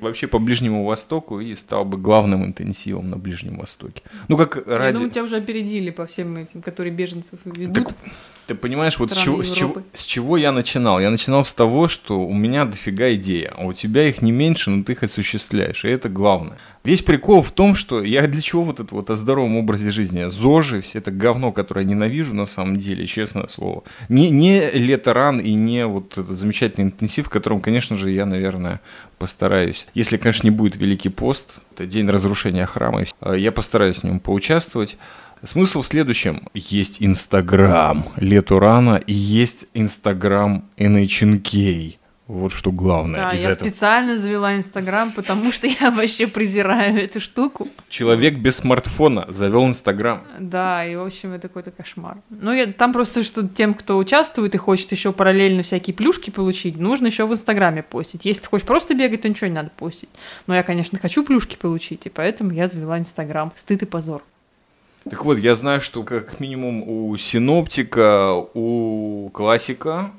[0.00, 4.02] вообще по Ближнему Востоку и стал бы главным интенсивом на Ближнем Востоке.
[4.28, 4.94] Ну, как Я ради...
[4.94, 7.74] думаю, тебя уже опередили по всем этим, которые беженцев ведут.
[7.74, 7.94] Так,
[8.46, 10.98] ты понимаешь, вот с чего, с, чего, с чего я начинал?
[10.98, 14.70] Я начинал с того, что у меня дофига идея, а у тебя их не меньше,
[14.70, 16.58] но ты их осуществляешь, и это главное.
[16.84, 20.28] Весь прикол в том, что я для чего вот это вот о здоровом образе жизни?
[20.28, 23.84] ЗОЖи, все это говно, которое я ненавижу на самом деле, честное слово.
[24.08, 28.80] Не, не лето-ран и не вот этот замечательный интенсив, в котором, конечно же, я, наверное,
[29.18, 29.86] постараюсь.
[29.94, 34.98] Если, конечно, не будет Великий пост, это день разрушения храма, я постараюсь в нем поучаствовать.
[35.44, 36.48] Смысл в следующем.
[36.54, 41.96] Есть Инстаграм Лету рано и есть Инстаграм NHNK.
[42.32, 43.20] Вот что главное.
[43.20, 43.68] Да, из я этого.
[43.68, 47.68] специально завела Инстаграм, потому что я вообще презираю эту штуку.
[47.90, 50.22] Человек без смартфона завел Инстаграм.
[50.38, 52.16] Да, и в общем это какой-то кошмар.
[52.30, 56.78] Ну, я, там просто что тем, кто участвует и хочет еще параллельно всякие плюшки получить,
[56.78, 58.24] нужно еще в Инстаграме постить.
[58.24, 60.08] Если ты хочешь просто бегать, то ничего не надо постить.
[60.46, 63.52] Но я, конечно, хочу плюшки получить, и поэтому я завела Инстаграм.
[63.56, 64.22] Стыд и позор.
[65.04, 70.12] Так вот, я знаю, что как минимум у синоптика, у классика,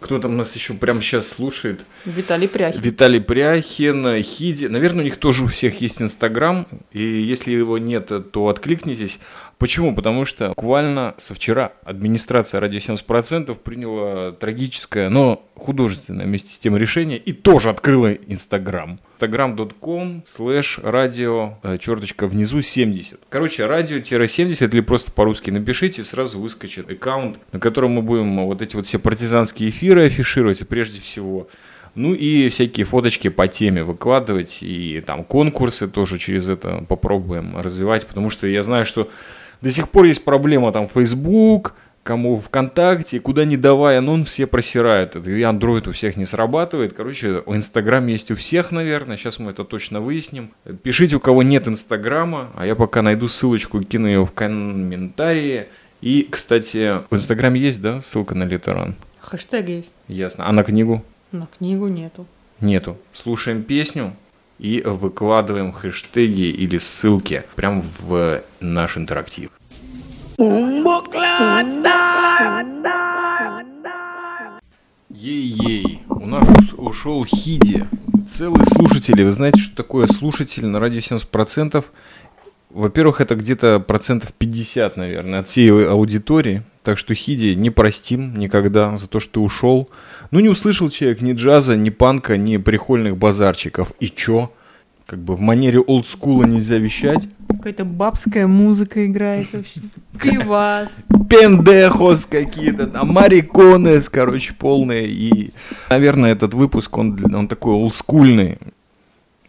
[0.00, 2.80] кто там нас еще прямо сейчас слушает, Виталий Пряхин.
[2.80, 4.66] Виталий Пряхин, Хиди.
[4.66, 6.66] Наверное, у них тоже у всех есть Инстаграм.
[6.92, 9.18] И если его нет, то откликнитесь.
[9.58, 9.94] Почему?
[9.94, 16.76] Потому что буквально со вчера администрация радио 70% приняла трагическое, но художественное вместе с тем
[16.76, 19.00] решение и тоже открыла Инстаграм.
[19.14, 23.20] instagram.com слэш радио э, черточка внизу 70.
[23.30, 28.76] Короче, радио-70 или просто по-русски напишите, сразу выскочит аккаунт, на котором мы будем вот эти
[28.76, 31.48] вот все партизанские эфиры афишировать, прежде всего
[31.96, 38.06] ну и всякие фоточки по теме выкладывать, и там конкурсы тоже через это попробуем развивать,
[38.06, 39.08] потому что я знаю, что
[39.60, 44.46] до сих пор есть проблема там Facebook, кому ВКонтакте, куда не давая, но он все
[44.46, 45.16] просирает.
[45.16, 46.92] Это и Android у всех не срабатывает.
[46.92, 49.16] Короче, Инстаграм есть у всех, наверное.
[49.16, 50.52] Сейчас мы это точно выясним.
[50.82, 55.66] Пишите, у кого нет Инстаграма, а я пока найду ссылочку, кину ее в комментарии.
[56.00, 58.94] И, кстати, в Инстаграме есть, да, ссылка на Литеран?
[59.20, 59.92] Хэштег есть.
[60.06, 60.48] Ясно.
[60.48, 61.02] А на книгу?
[61.32, 62.26] На книгу нету.
[62.60, 62.96] Нету.
[63.12, 64.12] Слушаем песню
[64.58, 69.50] и выкладываем хэштеги или ссылки прямо в наш интерактив.
[75.08, 77.86] Ей-ей, у нас ушел Хиди.
[78.28, 79.22] Целые слушатели.
[79.22, 81.84] Вы знаете, что такое слушатель на радио 70%?
[82.76, 86.62] Во-первых, это где-то процентов 50, наверное, от всей аудитории.
[86.82, 89.88] Так что Хиди не простим никогда за то, что ты ушел.
[90.30, 93.92] Ну, не услышал человек ни джаза, ни панка, ни прикольных базарчиков.
[93.98, 94.52] И чё?
[95.06, 97.26] Как бы в манере олдскула нельзя вещать.
[97.48, 99.80] Какая-то бабская музыка играет вообще.
[100.22, 100.90] Пивас.
[101.30, 105.08] Пендехос какие-то, там, мариконес, короче, полные.
[105.08, 105.52] И,
[105.88, 108.58] наверное, этот выпуск, он, он такой олдскульный.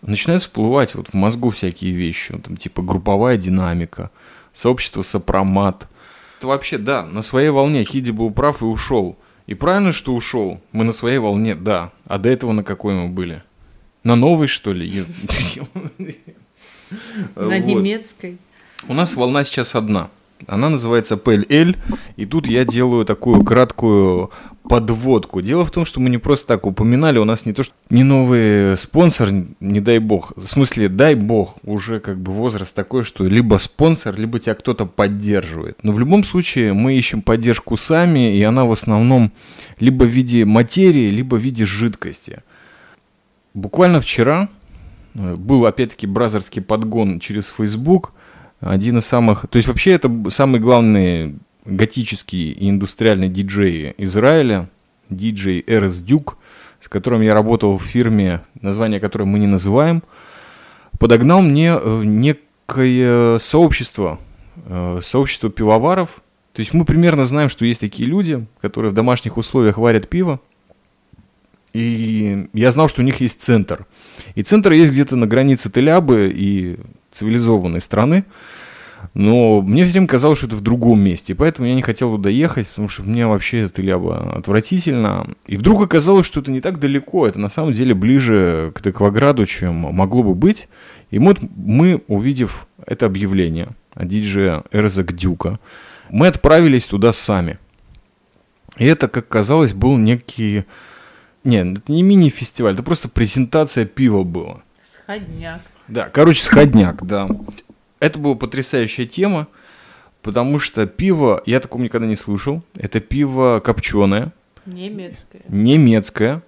[0.08, 2.38] Начинают всплывать вот в мозгу всякие вещи.
[2.38, 4.10] Там, типа групповая динамика,
[4.54, 5.86] сообщество сопромат.
[6.38, 9.18] Это вообще, да, на своей волне Хиди был прав и ушел.
[9.48, 10.62] И правильно, что ушел.
[10.72, 11.92] Мы на своей волне, да.
[12.06, 13.44] А до этого на какой мы были?
[14.04, 15.06] На новой, что ли?
[17.36, 18.38] На немецкой.
[18.88, 20.10] У нас волна сейчас одна.
[20.46, 21.76] Она называется PLL,
[22.16, 24.32] и тут я делаю такую краткую
[24.68, 25.42] подводку.
[25.42, 28.04] Дело в том, что мы не просто так упоминали, у нас не то, что не
[28.04, 30.34] новый спонсор, не дай бог.
[30.36, 34.86] В смысле, дай бог, уже как бы возраст такой, что либо спонсор, либо тебя кто-то
[34.86, 35.78] поддерживает.
[35.84, 39.32] Но в любом случае мы ищем поддержку сами, и она в основном
[39.80, 42.44] либо в виде материи, либо в виде жидкости.
[43.54, 44.50] Буквально вчера
[45.16, 48.14] э, был опять-таки бразерский подгон через Facebook.
[48.60, 49.46] Один из самых...
[49.50, 54.70] То есть вообще это самый главный готический и индустриальный диджей Израиля,
[55.10, 56.38] диджей Эрс Дюк,
[56.82, 60.04] с которым я работал в фирме, название которой мы не называем,
[61.00, 64.20] подогнал мне э, некое сообщество,
[64.66, 66.22] э, сообщество пивоваров.
[66.54, 70.40] То есть мы примерно знаем, что есть такие люди, которые в домашних условиях варят пиво,
[71.74, 73.86] и я знал, что у них есть центр.
[74.34, 76.78] И центр есть где-то на границе Телябы и
[77.18, 78.26] цивилизованной страны.
[79.14, 81.34] Но мне все время казалось, что это в другом месте.
[81.34, 85.28] И поэтому я не хотел туда ехать, потому что мне вообще Теляба отвратительно.
[85.46, 87.28] И вдруг оказалось, что это не так далеко.
[87.28, 90.68] Это на самом деле ближе к Текваграду, чем могло бы быть.
[91.12, 95.60] И вот мы, увидев это объявление от диджея Эрзак Дюка,
[96.10, 97.60] мы отправились туда сами.
[98.78, 100.66] И это, как казалось, был некий
[101.48, 104.64] нет, это не мини-фестиваль, это просто презентация пива была.
[104.84, 105.62] Сходняк.
[105.88, 107.30] Да, короче, сходняк, да.
[108.00, 109.48] Это была потрясающая тема,
[110.22, 114.34] потому что пиво, я такого никогда не слышал, это пиво копченое.
[114.66, 115.42] Немецкое.
[115.48, 116.44] Немецкое.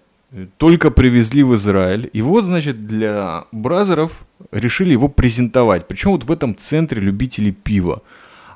[0.58, 2.10] Только привезли в Израиль.
[2.14, 5.88] И вот, значит, для бразеров решили его презентовать.
[5.88, 8.04] Причем вот в этом центре любителей пива.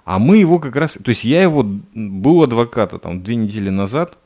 [0.06, 1.00] А мы его как раз...
[1.04, 1.63] То есть я его
[1.96, 4.17] был адвоката там две недели назад.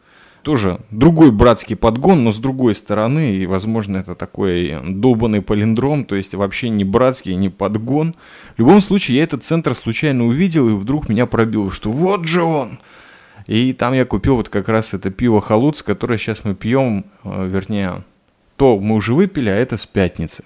[0.43, 6.15] Тоже другой братский подгон, но с другой стороны, и, возможно, это такой долбанный палиндром, то
[6.15, 8.15] есть вообще не братский, не подгон.
[8.56, 12.43] В любом случае, я этот центр случайно увидел, и вдруг меня пробило, что вот же
[12.43, 12.80] он!
[13.45, 17.47] И там я купил вот как раз это пиво Халуц, которое сейчас мы пьем, э,
[17.47, 18.04] вернее,
[18.58, 20.43] то мы уже выпили, а это с пятницы.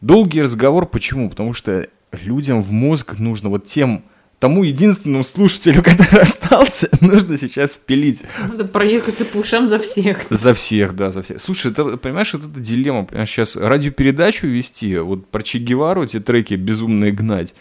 [0.00, 1.28] Долгий разговор, почему?
[1.28, 4.04] Потому что людям в мозг нужно вот тем,
[4.38, 8.22] тому единственному слушателю, который остался, нужно сейчас впилить.
[8.48, 10.26] Надо проехаться по ушам за всех.
[10.30, 11.40] За всех, да, за всех.
[11.40, 13.04] Слушай, это, понимаешь, это, это дилемма.
[13.04, 17.54] Понимаешь, сейчас радиопередачу вести, вот про Че Гевару эти треки безумные гнать,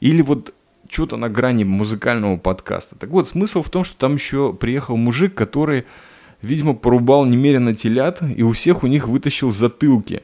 [0.00, 0.54] или вот
[0.88, 2.96] что-то на грани музыкального подкаста.
[2.96, 5.84] Так вот, смысл в том, что там еще приехал мужик, который,
[6.42, 10.22] видимо, порубал немерено телят, и у всех у них вытащил затылки.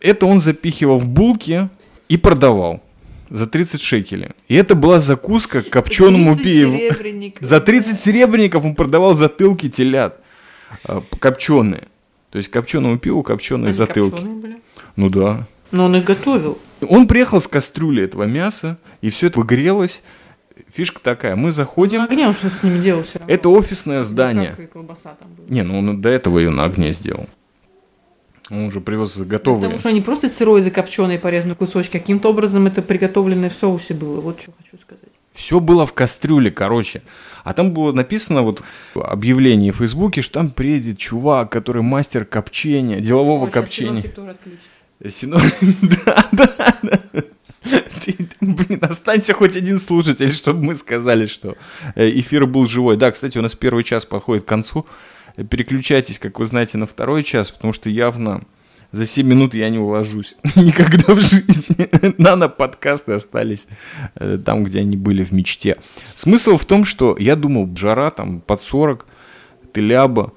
[0.00, 1.68] Это он запихивал в булки
[2.08, 2.82] и продавал
[3.30, 4.30] за 30 шекелей.
[4.48, 6.76] И это была закуска к копченому пиву.
[7.40, 10.20] За 30 серебряников он продавал затылки телят
[10.86, 11.88] э, копченые.
[12.30, 14.22] То есть копченому пиву копченые затылки.
[14.22, 14.60] Были?
[14.96, 15.46] Ну да.
[15.70, 16.58] Но он их готовил.
[16.80, 20.02] Он приехал с кастрюли этого мяса, и все это выгрелось.
[20.72, 21.98] Фишка такая, мы заходим...
[21.98, 23.34] На огне он что с ними делал все равно?
[23.34, 24.50] Это офисное здание.
[24.50, 25.46] Как и колбаса там была.
[25.48, 27.26] Не, ну он до этого ее на огне сделал.
[28.50, 29.64] Он уже привез готовые.
[29.64, 31.98] Потому что они просто сырой закопченные порезанные кусочки.
[31.98, 34.20] Каким-то образом это приготовленное в соусе было.
[34.20, 35.04] Вот что хочу сказать.
[35.34, 37.02] Все было в кастрюле, короче.
[37.44, 38.62] А там было написано вот
[38.94, 44.02] объявление в Фейсбуке, что там приедет чувак, который мастер копчения, делового О, копчения.
[45.08, 45.42] Синор...
[45.82, 47.00] да, да, да.
[48.04, 51.56] Ты, блин, останься хоть один слушатель, чтобы мы сказали, что
[51.94, 52.96] э, эфир был живой.
[52.96, 54.86] Да, кстати, у нас первый час подходит к концу.
[55.44, 58.42] Переключайтесь, как вы знаете, на второй час, потому что явно
[58.90, 60.36] за 7 минут я не уложусь.
[60.56, 62.14] Никогда в жизни.
[62.18, 63.68] Нано-подкасты остались
[64.14, 65.76] э, там, где они были в мечте.
[66.14, 69.06] Смысл в том, что я думал, жара там под 40,
[69.72, 70.32] ты ляба.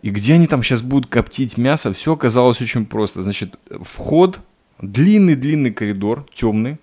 [0.00, 3.22] И где они там сейчас будут коптить мясо, все оказалось очень просто.
[3.22, 4.40] Значит, вход,
[4.80, 6.78] длинный-длинный коридор, темный,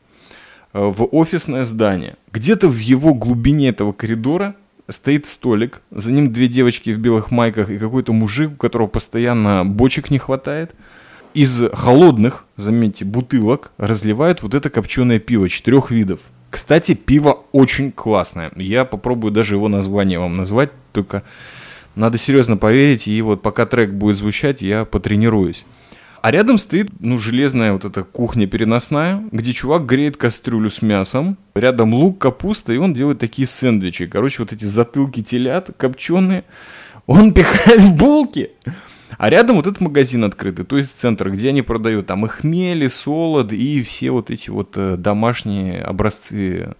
[0.73, 2.15] э, в офисное здание.
[2.31, 4.55] Где-то в его глубине этого коридора
[4.89, 9.65] стоит столик, за ним две девочки в белых майках и какой-то мужик, у которого постоянно
[9.65, 10.71] бочек не хватает.
[11.33, 16.19] Из холодных, заметьте, бутылок разливают вот это копченое пиво четырех видов.
[16.49, 18.51] Кстати, пиво очень классное.
[18.55, 21.23] Я попробую даже его название вам назвать, только
[21.95, 25.65] надо серьезно поверить, и вот пока трек будет звучать, я потренируюсь.
[26.21, 31.37] А рядом стоит, ну, железная вот эта кухня переносная, где чувак греет кастрюлю с мясом.
[31.55, 34.07] Рядом лук, капуста, и он делает такие сэндвичи.
[34.07, 36.43] Короче, вот эти затылки телят копченые,
[37.07, 38.51] он пихает в булки.
[39.17, 42.87] А рядом вот этот магазин открытый, то есть центр, где они продают там и хмели,
[42.87, 46.75] солод, и все вот эти вот э, домашние образцы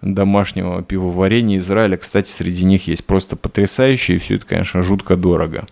[0.00, 1.96] домашнего пивоварения Израиля.
[1.96, 5.66] Кстати, среди них есть просто потрясающие, и все это, конечно, жутко дорого.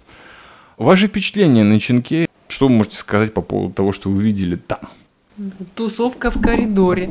[0.78, 4.80] Ваши впечатления на Ченке что вы можете сказать по поводу того, что вы видели там?
[5.74, 7.08] Тусовка в коридоре.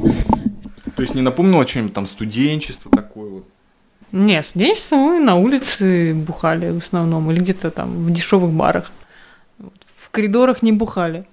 [0.95, 3.45] То есть не напомнило что-нибудь там студенчество такое вот?
[4.11, 8.91] Не, студенчество мы на улице бухали в основном, или где-то там в дешевых барах.
[9.95, 11.25] В коридорах не бухали.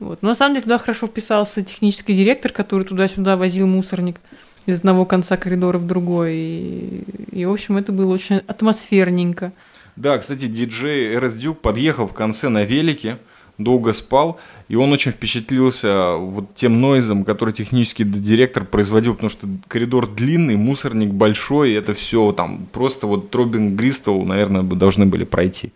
[0.00, 0.22] Вот.
[0.22, 4.20] Но на самом деле туда хорошо вписался технический директор, который туда-сюда возил мусорник
[4.66, 6.34] из одного конца коридора в другой.
[6.34, 9.52] И, и в общем, это было очень атмосферненько.
[9.96, 13.18] Да, кстати, диджей Эрес Дюк подъехал в конце на велике,
[13.58, 19.46] долго спал, и он очень впечатлился вот тем нойзом, который технический директор производил, потому что
[19.68, 25.24] коридор длинный, мусорник большой, и это все там просто вот Тробин Гристол, наверное, должны были
[25.24, 25.72] пройти.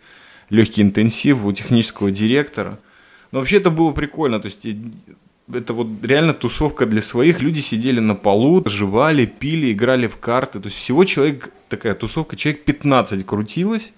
[0.49, 2.79] Легкий интенсив у технического директора.
[3.31, 4.65] Но вообще это было прикольно, то есть
[5.53, 7.41] это вот реально тусовка для своих.
[7.41, 10.59] Люди сидели на полу, жевали, пили, играли в карты.
[10.59, 13.91] То есть всего человек, такая тусовка, человек 15 крутилась.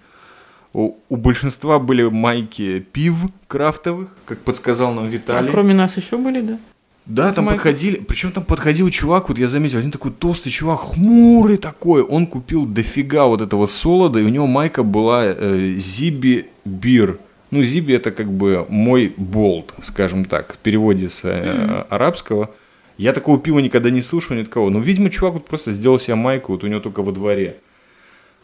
[0.74, 5.50] У, у большинства были майки пив крафтовых, как подсказал нам Виталий.
[5.50, 6.58] А кроме нас еще были, да?
[7.06, 7.64] Да, там майках.
[7.64, 12.28] подходили, причем там подходил чувак, вот я заметил, один такой толстый чувак, хмурый такой, он
[12.28, 17.18] купил дофига вот этого солода, и у него майка была э, Зиби Бир.
[17.50, 21.88] Ну, Зиби это как бы мой болт, скажем так, в переводе с э, mm-hmm.
[21.90, 22.52] арабского.
[22.98, 24.70] Я такого пива никогда не слышал ни от кого.
[24.70, 27.58] Но, видимо, чувак вот просто сделал себе майку, вот у него только во дворе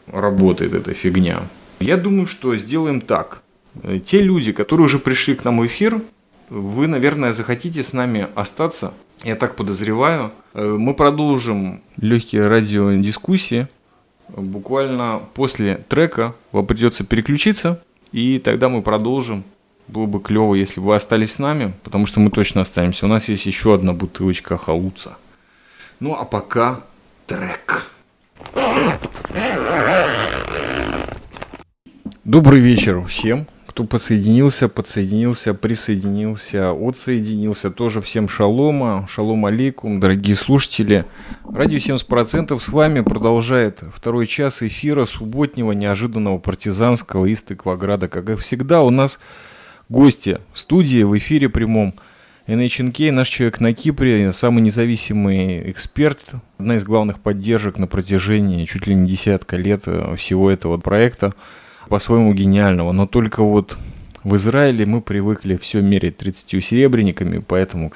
[0.08, 1.42] работает эта фигня.
[1.80, 3.42] Я думаю, что сделаем так.
[4.04, 6.00] Те люди, которые уже пришли к нам в эфир,
[6.50, 8.92] вы, наверное, захотите с нами остаться.
[9.22, 10.32] Я так подозреваю.
[10.54, 13.68] Мы продолжим легкие радиодискуссии.
[14.28, 19.44] Буквально после трека вам придется переключиться, и тогда мы продолжим.
[19.86, 23.06] Было бы клево, если бы вы остались с нами, потому что мы точно останемся.
[23.06, 25.16] У нас есть еще одна бутылочка халуца.
[25.98, 26.80] Ну а пока
[27.26, 27.86] трек.
[32.28, 37.70] Добрый вечер всем, кто подсоединился, подсоединился, присоединился, отсоединился.
[37.70, 41.06] Тоже всем шалома, шалом алейкум, дорогие слушатели.
[41.50, 48.08] Радио 70% с вами продолжает второй час эфира субботнего неожиданного партизанского из Тыкваграда.
[48.08, 49.18] Как и всегда, у нас
[49.88, 51.94] гости в студии, в эфире прямом.
[52.46, 56.20] NHNK, наш человек на Кипре, самый независимый эксперт,
[56.58, 61.32] одна из главных поддержек на протяжении чуть ли не десятка лет э, всего этого проекта,
[61.88, 62.92] по-своему гениального.
[62.92, 63.76] Но только вот
[64.24, 67.92] в Израиле мы привыкли все мерить 30 серебряниками, поэтому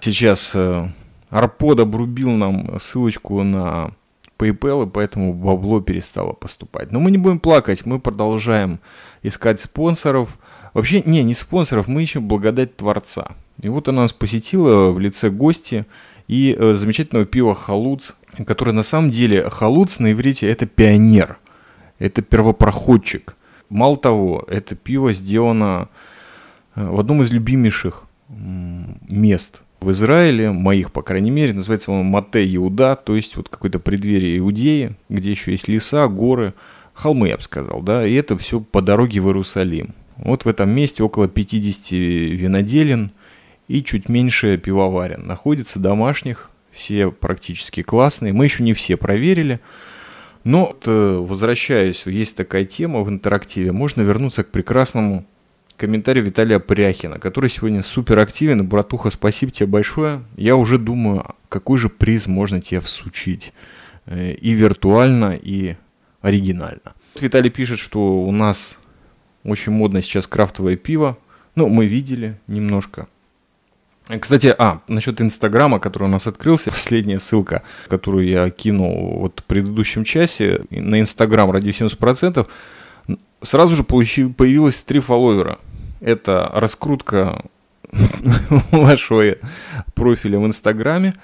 [0.00, 0.88] сейчас э,
[1.30, 3.92] Арпод обрубил нам ссылочку на
[4.38, 6.92] PayPal, и поэтому бабло перестало поступать.
[6.92, 8.80] Но мы не будем плакать, мы продолжаем
[9.22, 10.38] искать спонсоров.
[10.74, 13.32] Вообще, не, не спонсоров, мы ищем благодать Творца.
[13.62, 15.86] И вот она нас посетила в лице гости
[16.28, 18.12] и э, замечательного пива «Халуц»,
[18.46, 21.38] который на самом деле «Халуц» на иврите это пионер,
[21.98, 23.36] это первопроходчик.
[23.68, 25.88] Мало того, это пиво сделано
[26.74, 32.44] э, в одном из любимейших мест в Израиле, моих, по крайней мере, называется он Мате
[32.56, 36.54] Иуда, то есть вот какое-то преддверие Иудеи, где еще есть леса, горы,
[36.92, 39.94] холмы, я бы сказал, да, и это все по дороге в Иерусалим.
[40.16, 43.12] Вот в этом месте около 50 виноделин–
[43.68, 45.26] и чуть меньше пивоварен.
[45.26, 48.32] Находится домашних, все практически классные.
[48.32, 49.60] Мы еще не все проверили.
[50.46, 55.24] Но, э, возвращаясь, есть такая тема в интерактиве, можно вернуться к прекрасному
[55.76, 58.64] комментарию Виталия Пряхина, который сегодня супер активен.
[58.64, 60.22] Братуха, спасибо тебе большое.
[60.36, 63.52] Я уже думаю, какой же приз можно тебе всучить.
[64.06, 65.74] Э, и виртуально, и
[66.20, 66.94] оригинально.
[67.20, 68.78] Виталий пишет, что у нас
[69.42, 71.18] очень модно сейчас крафтовое пиво.
[71.56, 73.08] Ну, мы видели немножко.
[74.20, 79.44] Кстати, а, насчет Инстаграма, который у нас открылся, последняя ссылка, которую я кинул вот в
[79.44, 82.46] предыдущем часе, на Инстаграм ради 70%,
[83.42, 85.58] сразу же получил, появилось три фолловера.
[86.00, 87.44] Это раскрутка
[88.70, 89.36] вашего
[89.94, 91.14] профиля в Инстаграме,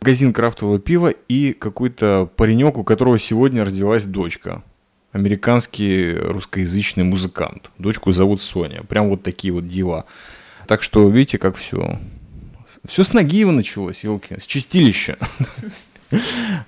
[0.00, 4.64] магазин крафтового пива и какой-то паренек, у которого сегодня родилась дочка.
[5.12, 7.70] Американский русскоязычный музыкант.
[7.78, 8.82] Дочку зовут Соня.
[8.82, 10.06] Прям вот такие вот дела.
[10.66, 12.00] Так что видите, как все
[12.86, 15.18] все с Нагиева началось, елки, с чистилища.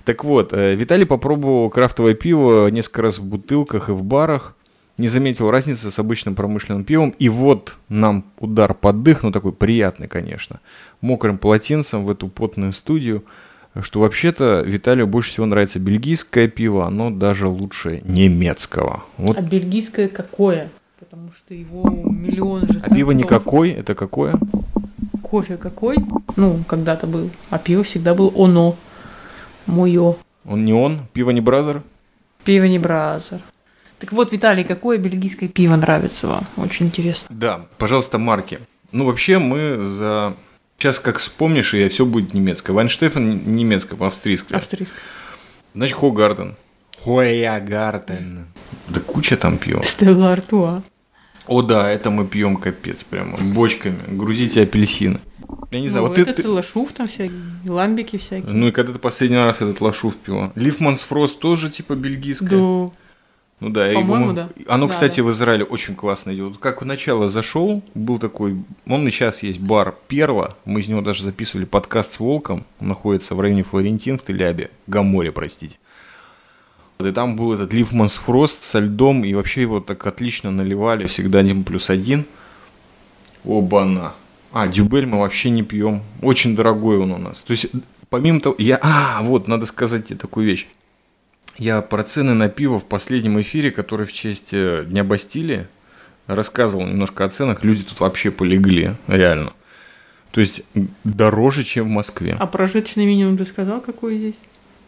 [0.05, 4.55] Так вот, э, Виталий попробовал крафтовое пиво несколько раз в бутылках и в барах.
[4.97, 7.13] Не заметил разницы с обычным промышленным пивом.
[7.19, 10.61] И вот нам удар под дых, ну такой приятный, конечно,
[10.99, 13.23] мокрым полотенцем в эту потную студию,
[13.81, 19.03] что вообще-то Виталию больше всего нравится бельгийское пиво, оно даже лучше немецкого.
[19.17, 19.37] Вот.
[19.37, 20.69] А бельгийское какое?
[20.97, 24.39] Потому что его миллион же А пиво никакой, это какое?
[25.25, 25.97] Кофе какой,
[26.35, 28.75] ну, когда-то был, а пиво всегда был оно,
[29.65, 30.15] мое.
[30.45, 31.07] Он не он?
[31.13, 31.81] Пиво не бразер?
[32.43, 33.39] Пиво не бразер.
[33.99, 36.45] Так вот, Виталий, какое бельгийское пиво нравится вам?
[36.57, 37.27] Очень интересно.
[37.29, 38.59] Да, пожалуйста, марки.
[38.91, 40.35] Ну, вообще, мы за...
[40.77, 42.75] Сейчас, как вспомнишь, и все будет немецкое.
[42.75, 44.57] Вайнштефен немецкое, австрийское.
[44.57, 44.99] Австрийское.
[45.73, 46.55] Значит, Хогарден.
[47.03, 48.45] Хоягартен.
[48.89, 49.83] Да куча там пива.
[49.83, 50.83] Стелла Артуа.
[51.47, 53.99] О да, это мы пьем капец прямо, бочками.
[54.07, 55.19] Грузите апельсины.
[55.71, 56.49] Я не знаю, ну, вот это ты...
[56.49, 58.51] лошув там всякие, ламбики всякие.
[58.51, 60.51] Ну и когда ты последний раз этот лошув пила?
[60.55, 62.49] Лифманс Фрост тоже типа бельгийское?
[62.49, 62.91] Да.
[63.61, 64.49] Ну да, По-моему, да.
[64.67, 65.27] Оно, да, кстати, да.
[65.27, 66.57] в Израиле очень классно идет.
[66.57, 70.57] Как в начало зашел, был такой, он и сейчас есть бар Перла.
[70.65, 72.65] Мы из него даже записывали подкаст с Волком.
[72.81, 75.77] Он находится в районе Флорентин в Телябе, Гаморе, простите.
[76.99, 81.39] И там был этот Ливманс Фрост со льдом, и вообще его так отлично наливали, всегда
[81.39, 82.25] один плюс один.
[83.43, 84.13] Оба-на.
[84.51, 86.01] А, дюбель мы вообще не пьем.
[86.21, 87.39] Очень дорогой он у нас.
[87.41, 87.67] То есть,
[88.09, 88.79] помимо того, я...
[88.81, 90.67] А, вот, надо сказать тебе такую вещь.
[91.57, 95.67] Я про цены на пиво в последнем эфире, который в честь э, Дня Бастилии,
[96.27, 97.63] рассказывал немножко о ценах.
[97.63, 99.51] Люди тут вообще полегли, реально.
[100.31, 100.63] То есть,
[101.03, 102.35] дороже, чем в Москве.
[102.39, 104.35] А прожиточный минимум ты сказал, какой здесь?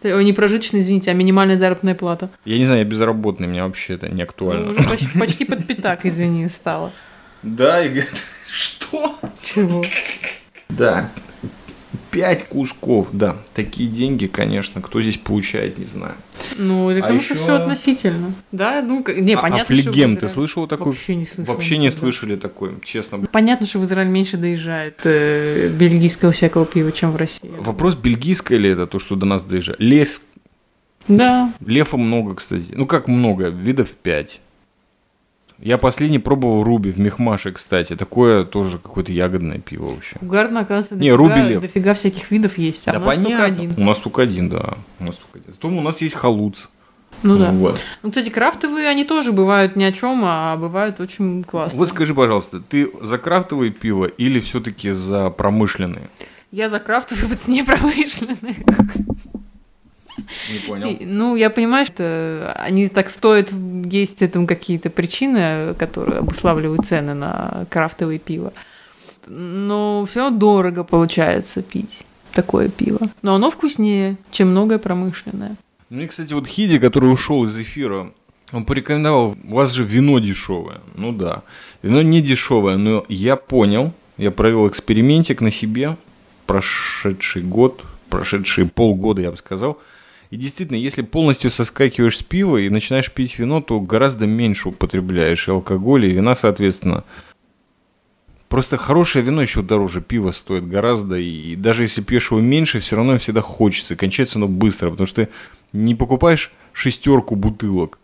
[0.04, 2.30] Ой, не прожиточный, извините, а минимальная заработная плата.
[2.46, 4.66] Я не знаю, я безработный, мне вообще это не актуально.
[4.66, 6.92] Ну, уже почти, почти под пятак, извини, стало.
[7.44, 9.16] Да, и говорит, что?
[9.44, 9.84] Чего?
[10.70, 11.10] Да,
[12.18, 13.38] пять кусков, да.
[13.54, 16.16] Такие деньги, конечно, кто здесь получает, не знаю.
[16.58, 17.36] Ну, это а потому еще...
[17.36, 18.34] что все относительно.
[18.52, 20.16] Да, ну, не, а, понятно, а флегем Израиле...
[20.18, 20.88] ты слышал такой?
[20.88, 21.54] Вообще не слышал.
[21.54, 23.20] Вообще не слышали такой, честно.
[23.20, 27.52] Понятно, что в Израиль меньше доезжает э, бельгийского всякого пива, чем в России.
[27.60, 29.80] Вопрос, бельгийское ли это то, что до нас доезжает?
[29.80, 30.22] Лев.
[31.08, 31.54] Да.
[31.64, 32.72] Лефа много, кстати.
[32.74, 33.50] Ну, как много?
[33.50, 34.42] Видов пять.
[35.60, 37.96] Я последний пробовал Руби в Мехмаше, кстати.
[37.96, 40.18] Такое тоже какое-то ягодное пиво вообще.
[40.22, 41.62] Угарно, оказывается, Не, дофига, Руби Лев.
[41.62, 42.88] дофига всяких видов есть.
[42.88, 43.30] А да у нас понятно.
[43.38, 43.74] только один.
[43.78, 44.74] У нас только один, да.
[45.00, 45.52] У нас только один.
[45.52, 46.68] Зато у нас есть халуц.
[47.24, 47.50] Ну да.
[47.52, 47.82] Вот.
[48.04, 51.80] Ну, кстати, крафтовые, они тоже бывают ни о чем, а бывают очень классные.
[51.80, 56.10] Вот скажи, пожалуйста, ты за крафтовое пиво или все-таки за промышленные?
[56.52, 58.56] Я за крафтовые по цене промышленные.
[60.52, 60.88] Не понял.
[60.88, 63.52] И, Ну, я понимаю, что они так стоят,
[63.86, 68.54] есть этому какие-то причины, которые обуславливают цены на крафтовое пиво.
[69.28, 73.00] Но все равно дорого получается пить такое пиво.
[73.22, 75.56] Но оно вкуснее, чем многое промышленное.
[75.90, 78.12] Мне, кстати, вот Хиди, который ушел из эфира,
[78.52, 80.82] он порекомендовал, у вас же вино дешевое.
[80.96, 81.44] Ну да,
[81.82, 85.98] вино не дешевое, но я понял, я провел экспериментик на себе
[86.46, 89.80] прошедший год, прошедшие полгода, я бы сказал.
[90.30, 95.48] И действительно, если полностью соскакиваешь с пива и начинаешь пить вино, то гораздо меньше употребляешь
[95.48, 97.06] и алкоголя, и вина, соответственно.
[98.50, 102.96] Просто хорошее вино еще дороже пива стоит гораздо, и даже если пьешь его меньше, все
[102.96, 103.94] равно всегда хочется.
[103.94, 105.32] И кончается оно быстро, потому что ты
[105.74, 108.00] не покупаешь шестерку бутылок,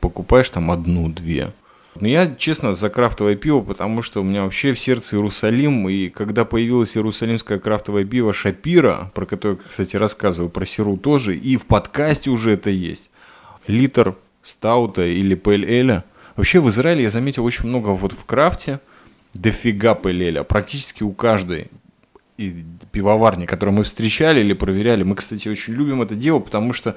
[0.00, 1.52] покупаешь там одну-две.
[2.00, 6.08] Но я, честно, за крафтовое пиво, потому что у меня вообще в сердце Иерусалим, и
[6.08, 11.66] когда появилось иерусалимское крафтовое пиво Шапира, про которое, кстати, рассказываю, про Сиру тоже, и в
[11.66, 13.10] подкасте уже это есть,
[13.66, 16.02] литр стаута или пэль
[16.36, 18.80] Вообще в Израиле я заметил очень много вот в крафте,
[19.34, 21.68] дофига пэль практически у каждой
[22.38, 25.02] и пивоварни, которую мы встречали или проверяли.
[25.02, 26.96] Мы, кстати, очень любим это дело, потому что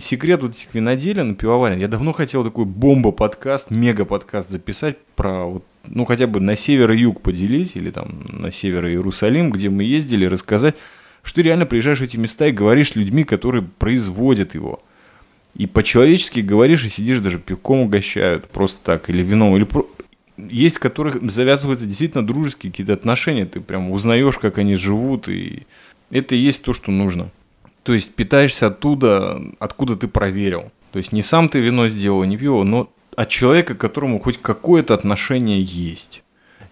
[0.00, 1.78] секрет вот этих виноделин, пивоварен.
[1.78, 6.98] Я давно хотел такой бомба-подкаст, мега-подкаст записать про вот, ну, хотя бы на север и
[6.98, 10.74] юг поделить, или там на север Иерусалим, где мы ездили, рассказать,
[11.22, 14.82] что ты реально приезжаешь в эти места и говоришь с людьми, которые производят его.
[15.54, 19.86] И по-человечески говоришь, и сидишь даже пивком угощают, просто так, или вином, или про...
[20.36, 25.62] Есть, которых завязываются действительно дружеские какие-то отношения, ты прям узнаешь, как они живут, и
[26.10, 27.30] это и есть то, что нужно.
[27.86, 30.72] То есть питаешься оттуда, откуда ты проверил.
[30.90, 34.42] То есть не сам ты вино сделал, не пиво, но от человека, к которому хоть
[34.42, 36.24] какое-то отношение есть.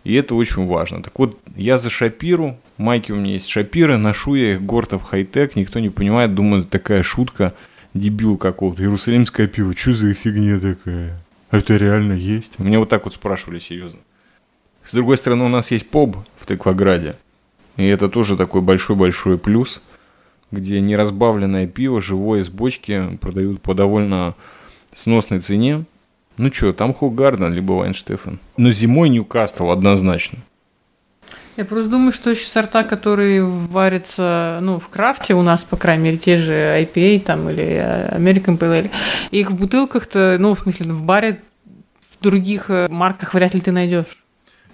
[0.02, 1.04] И это очень важно.
[1.04, 5.54] Так вот, я за Шапиру, майки у меня есть Шапиры, ношу я их Гортов хай-тек,
[5.54, 7.54] никто не понимает, думает, такая шутка,
[7.94, 11.22] дебил какого-то, иерусалимское пиво, что за фигня такая?
[11.52, 12.58] Это реально есть?
[12.58, 14.00] Меня вот так вот спрашивали серьезно.
[14.84, 17.14] С другой стороны, у нас есть ПОБ в Тыкваграде.
[17.76, 19.80] И это тоже такой большой-большой плюс,
[20.54, 24.34] где неразбавленное пиво, живое из бочки, продают по довольно
[24.94, 25.84] сносной цене.
[26.36, 28.40] Ну что, там Хугарден, либо Вайнштефен.
[28.56, 30.38] Но зимой Ньюкасл однозначно.
[31.56, 36.04] Я просто думаю, что еще сорта, которые варятся, ну, в крафте у нас, по крайней
[36.04, 37.64] мере, те же IPA там или
[38.10, 38.90] American Pale Ale,
[39.30, 41.40] их в бутылках-то, ну, в смысле, в баре
[42.18, 44.23] в других э, марках вряд ли ты найдешь.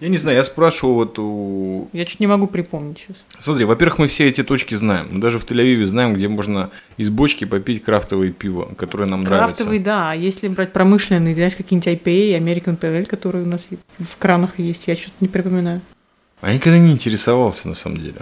[0.01, 1.89] Я не знаю, я спрашивал вот у...
[1.93, 3.17] Я чуть не могу припомнить сейчас.
[3.39, 5.09] Смотри, во-первых, мы все эти точки знаем.
[5.13, 9.79] Мы даже в Тель-Авиве знаем, где можно из бочки попить крафтовое пиво, которое нам Крафтовый,
[9.81, 9.85] нравится.
[9.85, 10.11] да.
[10.13, 13.61] А если брать промышленный, знаешь, какие-нибудь IPA, American Pale Ale, которые у нас
[13.99, 15.83] в кранах есть, я что-то не припоминаю.
[16.41, 18.21] А я никогда не интересовался, на самом деле.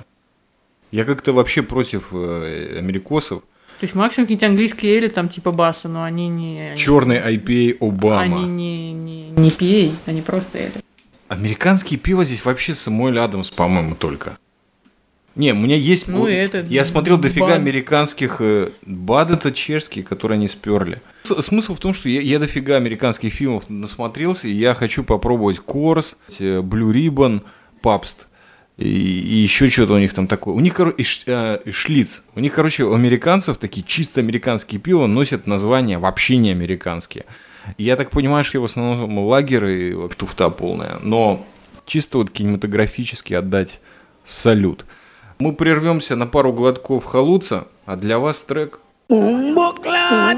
[0.90, 3.42] Я как-то вообще против э, америкосов.
[3.78, 6.72] То есть максимум какие-нибудь английские эли, там типа баса, но они не...
[6.76, 8.22] Черный IPA Обама.
[8.22, 10.72] Они не, не, не PA, они просто эли.
[11.28, 14.38] Американские пиво здесь вообще Самуэль Адамс, по-моему, только.
[15.34, 16.08] Не, у меня есть...
[16.08, 17.56] Ну, это, Я смотрел дофига Бад.
[17.58, 18.36] американских...
[18.40, 21.00] э, Бад это чешские, которые они сперли.
[21.22, 25.60] С- Смысл в том, что я, я дофига американских фильмов насмотрелся, и я хочу попробовать
[25.60, 27.42] Корс, э, Blue Ribbon,
[27.82, 28.26] Папст.
[28.78, 30.54] И, и еще что-то у них там такое.
[30.54, 32.22] У них, короче, э, Шлиц.
[32.34, 37.26] У них, короче, у американцев такие чисто американские пиво носят названия вообще не американские.
[37.76, 40.98] Я так понимаю, что в основном лагеры и туфта полная.
[41.02, 41.44] Но
[41.86, 43.80] чисто вот кинематографически отдать
[44.24, 44.84] салют.
[45.38, 50.34] Мы прервемся на пару глотков халуца, а для вас трек А,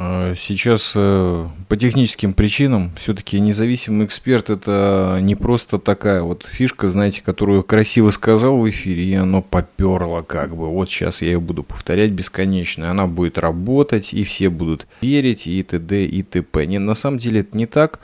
[0.00, 7.20] Сейчас э, по техническим причинам все-таки независимый эксперт это не просто такая вот фишка, знаете,
[7.20, 10.70] которую красиво сказал в эфире, и оно поперло как бы.
[10.70, 15.62] Вот сейчас я ее буду повторять бесконечно, она будет работать, и все будут верить, и
[15.62, 16.06] т.д.
[16.06, 16.64] и т.п.
[16.64, 18.00] Не, на самом деле это не так.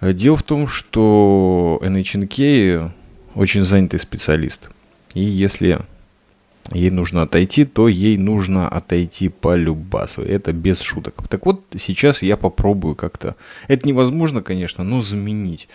[0.00, 2.92] Дело в том, что NHNK
[3.34, 4.70] очень занятый специалист.
[5.14, 5.80] И если
[6.70, 10.22] ей нужно отойти, то ей нужно отойти по любасу.
[10.22, 11.14] Это без шуток.
[11.28, 13.36] Так вот, сейчас я попробую как-то.
[13.68, 15.68] Это невозможно, конечно, но заменить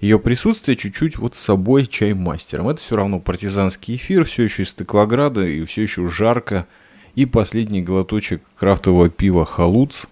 [0.00, 2.68] ее присутствие чуть-чуть вот с собой чаймастером.
[2.68, 6.66] Это все равно партизанский эфир, все еще из Тыкваграда и все еще жарко.
[7.14, 10.06] И последний глоточек крафтового пива «Халуц»,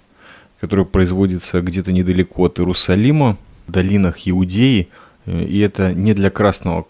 [0.61, 4.89] который производится где-то недалеко от Иерусалима, в долинах Иудеи.
[5.27, 6.87] Э, И это не для красного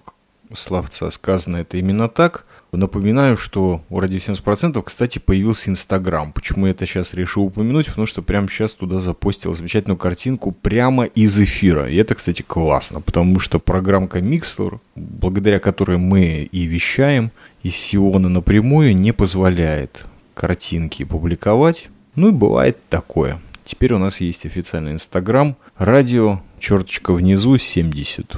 [0.55, 2.45] словца сказано это именно так.
[2.73, 6.33] Напоминаю, что у радио 70%, кстати, появился Инстаграм.
[6.33, 7.87] Почему я это сейчас решил упомянуть?
[7.87, 11.91] Потому что прямо сейчас туда запостил замечательную картинку прямо из эфира.
[11.91, 17.33] И это, кстати, классно, потому что программка Mixler, благодаря которой мы и вещаем
[17.65, 21.89] из Сиона напрямую, не позволяет картинки публиковать.
[22.15, 23.41] Ну и бывает такое.
[23.65, 25.57] Теперь у нас есть официальный Инстаграм.
[25.77, 28.37] Радио, черточка внизу, 70.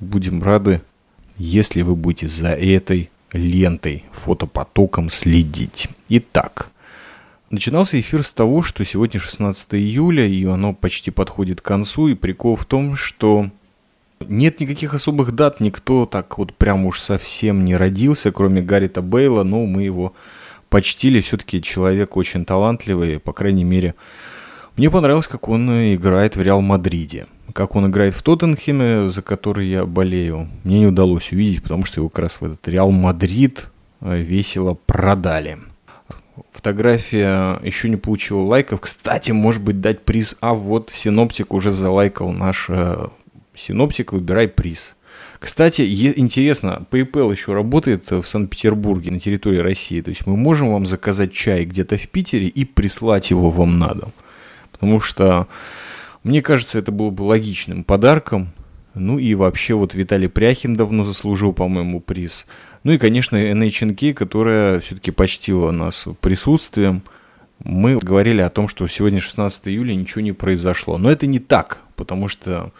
[0.00, 0.80] Будем рады,
[1.38, 5.88] если вы будете за этой лентой, фотопотоком следить.
[6.08, 6.70] Итак,
[7.50, 12.14] начинался эфир с того, что сегодня 16 июля, и оно почти подходит к концу, и
[12.14, 13.50] прикол в том, что
[14.20, 19.44] нет никаких особых дат, никто так вот прям уж совсем не родился, кроме Гаррита Бейла,
[19.44, 20.14] но мы его
[20.68, 23.94] почтили, все-таки человек очень талантливый, по крайней мере,
[24.76, 29.68] мне понравилось, как он играет в Реал Мадриде как он играет в Тоттенхеме, за который
[29.68, 33.66] я болею, мне не удалось увидеть, потому что его как раз в этот Реал Мадрид
[34.00, 35.58] э, весело продали.
[36.52, 38.80] Фотография еще не получила лайков.
[38.80, 40.36] Кстати, может быть, дать приз.
[40.40, 43.08] А вот Синоптик уже залайкал наш э,
[43.54, 44.96] Синоптик, выбирай приз.
[45.38, 45.82] Кстати,
[46.16, 50.02] интересно, PayPal еще работает в Санкт-Петербурге на территории России.
[50.02, 53.94] То есть мы можем вам заказать чай где-то в Питере и прислать его вам на
[53.94, 54.12] дом.
[54.70, 55.46] Потому что
[56.22, 58.52] мне кажется, это было бы логичным подарком.
[58.94, 62.46] Ну и вообще вот Виталий Пряхин давно заслужил, по-моему, приз.
[62.82, 67.02] Ну и, конечно, NHNK, которая все-таки почтила нас присутствием.
[67.62, 70.98] Мы говорили о том, что сегодня 16 июля ничего не произошло.
[70.98, 72.72] Но это не так, потому что,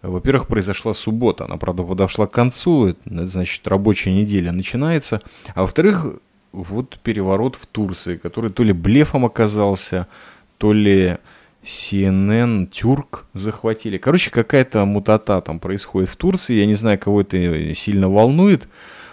[0.00, 1.44] во-первых, произошла суббота.
[1.44, 2.88] Она, правда, подошла к концу.
[2.88, 5.22] Это значит, рабочая неделя начинается.
[5.54, 6.06] А во-вторых,
[6.52, 10.06] вот переворот в Турции, который то ли блефом оказался,
[10.56, 11.18] то ли
[11.68, 13.98] CNN, Тюрк захватили.
[13.98, 16.54] Короче, какая-то мутата там происходит в Турции.
[16.54, 18.68] Я не знаю, кого это сильно волнует,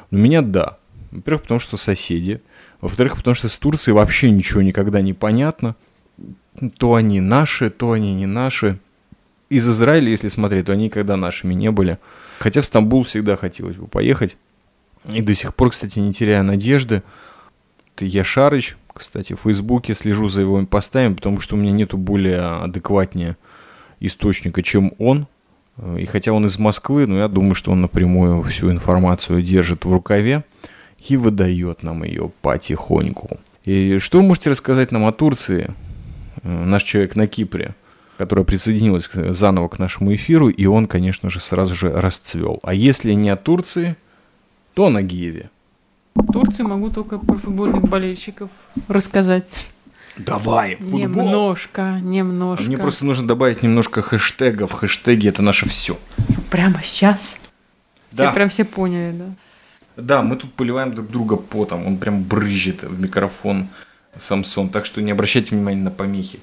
[0.10, 0.78] но меня да.
[1.12, 2.42] Во-первых, потому что соседи.
[2.80, 5.76] Во-вторых, потому что с Турцией вообще ничего никогда не понятно.
[6.78, 8.80] То они наши, то они не наши.
[9.50, 12.00] Из Израиля, если смотреть, то они никогда нашими не были.
[12.40, 14.38] Хотя в Стамбул всегда хотелось бы поехать.
[15.12, 17.04] И до сих пор, кстати, не теряя надежды.
[17.96, 22.40] Это Яшарыч, кстати, в Фейсбуке слежу за его постами, потому что у меня нету более
[22.64, 23.38] адекватнее
[24.00, 25.28] источника, чем он.
[25.98, 29.92] И хотя он из Москвы, но я думаю, что он напрямую всю информацию держит в
[29.92, 30.46] рукаве
[31.10, 33.38] и выдает нам ее потихоньку.
[33.66, 35.74] И что вы можете рассказать нам о Турции?
[36.44, 37.76] Наш человек на Кипре,
[38.18, 42.60] которая присоединилась заново к нашему эфиру, и он, конечно же, сразу же расцвел.
[42.64, 43.98] А если не о Турции,
[44.74, 45.50] то о Нагиеве.
[46.32, 48.50] Турции могу только про футбольных болельщиков
[48.88, 49.46] рассказать.
[50.18, 51.00] Давай, футбол.
[51.00, 52.64] Немножко, немножко.
[52.64, 54.72] А мне просто нужно добавить немножко хэштегов.
[54.72, 55.98] Хэштеги это наше все.
[56.50, 57.36] Прямо сейчас?
[58.12, 58.28] Да.
[58.28, 59.26] Все прям все поняли, да?
[59.98, 61.86] Да, мы тут поливаем друг друга потом.
[61.86, 63.68] Он прям брызжет в микрофон
[64.18, 64.70] Самсон.
[64.70, 66.40] Так что не обращайте внимания на помехи.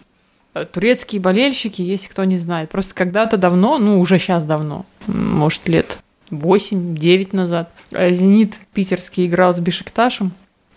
[0.55, 2.70] Э, турецкие болельщики, если кто не знает.
[2.70, 6.02] Просто когда-то давно, ну уже сейчас давно, может лет
[6.33, 7.70] 8-9 назад.
[7.91, 10.33] Э, «Зенит» питерский играл с Бешикташем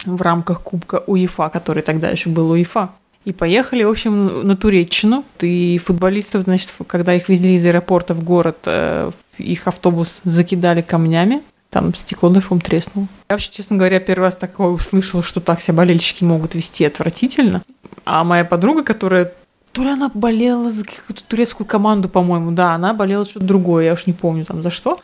[0.05, 2.89] в рамках Кубка УЕФА, который тогда еще был УЕФА.
[3.23, 5.25] И поехали, в общем, на Туреччину.
[5.41, 11.41] И футболистов, значит, когда их везли из аэропорта в город, э, их автобус закидали камнями.
[11.71, 13.07] Там стекло дышом треснуло.
[13.29, 17.63] Я вообще, честно говоря, первый раз такое услышала, что так себя болельщики могут вести отвратительно.
[18.05, 19.33] А моя подруга, которая
[19.71, 23.93] то ли она болела за какую-то турецкую команду, по-моему, да, она болела что-то другое, я
[23.93, 25.01] уж не помню там за что.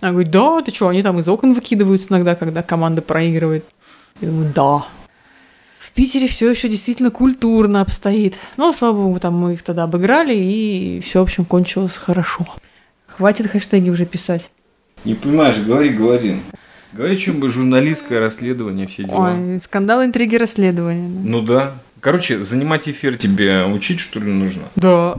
[0.00, 3.64] Она говорит, да, ты что, они там из окон выкидываются иногда, когда команда проигрывает.
[4.20, 4.86] Я думаю, да.
[5.78, 8.36] В Питере все еще действительно культурно обстоит.
[8.56, 12.46] Но, слава богу, там мы их тогда обыграли, и все, в общем, кончилось хорошо.
[13.06, 14.50] Хватит хэштеги уже писать.
[15.04, 16.36] Не понимаешь, говори, говори.
[16.92, 19.32] Говори, чем бы журналистское расследование, все дела.
[19.32, 21.08] Ой, скандал, интриги, расследования.
[21.08, 21.28] Да.
[21.28, 21.74] Ну да.
[22.00, 24.62] Короче, занимать эфир тебе учить, что ли, нужно?
[24.76, 25.18] Да.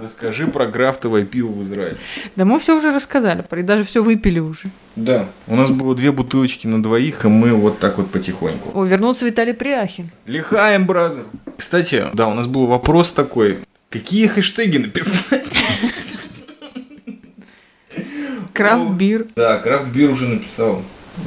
[0.00, 1.96] Расскажи про крафтовое пиво в Израиле.
[2.36, 4.70] Да мы все уже рассказали, даже все выпили уже.
[4.94, 8.78] Да, у нас было две бутылочки на двоих, и мы вот так вот потихоньку.
[8.78, 10.10] О, вернулся Виталий Пряхин.
[10.26, 11.24] Лихаем, бразер.
[11.56, 13.58] Кстати, да, у нас был вопрос такой.
[13.90, 15.44] Какие хэштеги написать?
[18.52, 19.26] Крафт-бир.
[19.34, 20.82] Да, крафт-бир уже написал.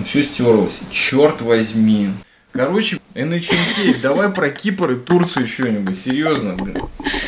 [0.05, 0.78] Все стерлось.
[0.91, 2.09] Черт возьми.
[2.52, 5.97] Короче, NHNK, давай про Кипр и Турцию что-нибудь.
[5.97, 6.84] Серьезно, блин.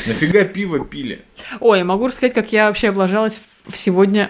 [0.05, 1.21] Нафига пиво пили?
[1.59, 3.39] Ой, я могу рассказать, как я вообще облажалась
[3.73, 4.29] сегодня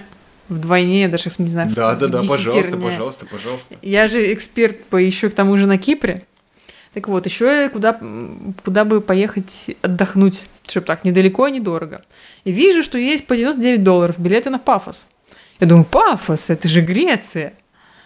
[0.49, 1.71] вдвойне, я даже не знаю.
[1.75, 3.75] Да, да, да, пожалуйста, пожалуйста, пожалуйста.
[3.81, 6.25] Я же эксперт по еще к тому же на Кипре.
[6.93, 7.99] Так вот, еще куда,
[8.63, 12.03] куда бы поехать отдохнуть, чтобы так недалеко и недорого.
[12.43, 15.07] И вижу, что есть по 99 долларов билеты на пафос.
[15.59, 17.53] Я думаю, пафос, это же Греция.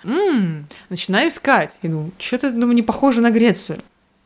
[0.08, 1.78] М-м, начинаю искать.
[1.82, 3.80] И думаю, что-то, думаю, не похоже на Грецию.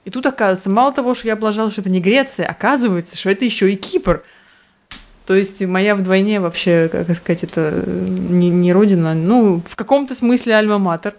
[0.06, 3.46] И тут оказывается, мало того, что я облажала, что это не Греция, оказывается, что это
[3.46, 4.24] еще и Кипр.
[5.26, 10.54] То есть моя вдвойне вообще, как сказать, это не, не родина, ну, в каком-то смысле
[10.54, 11.14] альма-матер.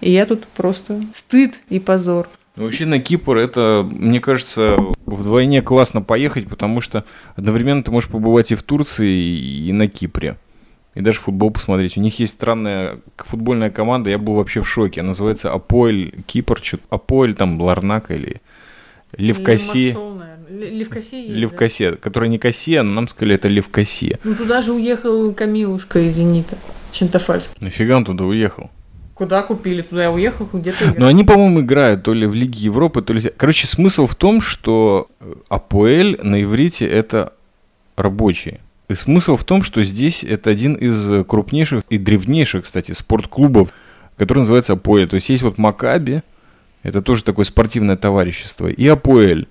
[0.00, 2.28] И я тут просто стыд и позор.
[2.56, 7.04] Ну, вообще на Кипр это, мне кажется, вдвойне классно поехать, потому что
[7.36, 10.36] одновременно ты можешь побывать и в Турции, и на Кипре.
[10.94, 11.96] И даже футбол посмотреть.
[11.96, 15.00] У них есть странная футбольная команда, я был вообще в шоке.
[15.00, 18.40] Она называется Апоэль Кипр, Апоэль там Ларнака или
[19.16, 19.96] Левкоси.
[20.48, 21.96] Левкоси Левкоси, да?
[21.96, 24.18] которая не Кассия, но нам сказали, это Левкосия.
[24.22, 26.56] Ну туда же уехал Камилушка из Зенита,
[26.92, 27.56] Чентофальский.
[27.60, 28.70] Нафига он туда уехал?
[29.14, 33.00] Куда купили, туда я уехал, где-то Но они, по-моему, играют то ли в Лиге Европы,
[33.00, 33.20] то ли...
[33.36, 35.08] Короче, смысл в том, что
[35.48, 37.32] Апоэль на иврите это
[37.96, 38.60] рабочие.
[38.88, 43.72] И смысл в том, что здесь это один из крупнейших и древнейших, кстати, спортклубов,
[44.16, 45.08] который называется Апоэль.
[45.08, 46.22] То есть есть вот Макаби,
[46.82, 49.48] это тоже такое спортивное товарищество, и Апоэль.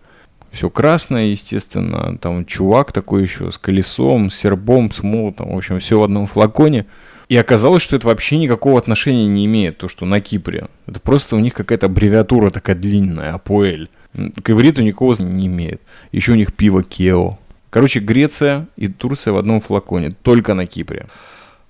[0.52, 5.80] Все красное, естественно, там чувак такой еще с колесом, с сербом, с молотом, в общем,
[5.80, 6.86] все в одном флаконе–
[7.30, 10.68] и оказалось, что это вообще никакого отношения не имеет, то, что на Кипре.
[10.88, 13.90] Это просто у них какая-то аббревиатура такая длинная, Апоэль.
[14.14, 15.82] К ивриту никакого не имеет.
[16.12, 17.40] Еще у них пиво Кео.
[17.74, 21.08] Короче, Греция и Турция в одном флаконе, только на Кипре.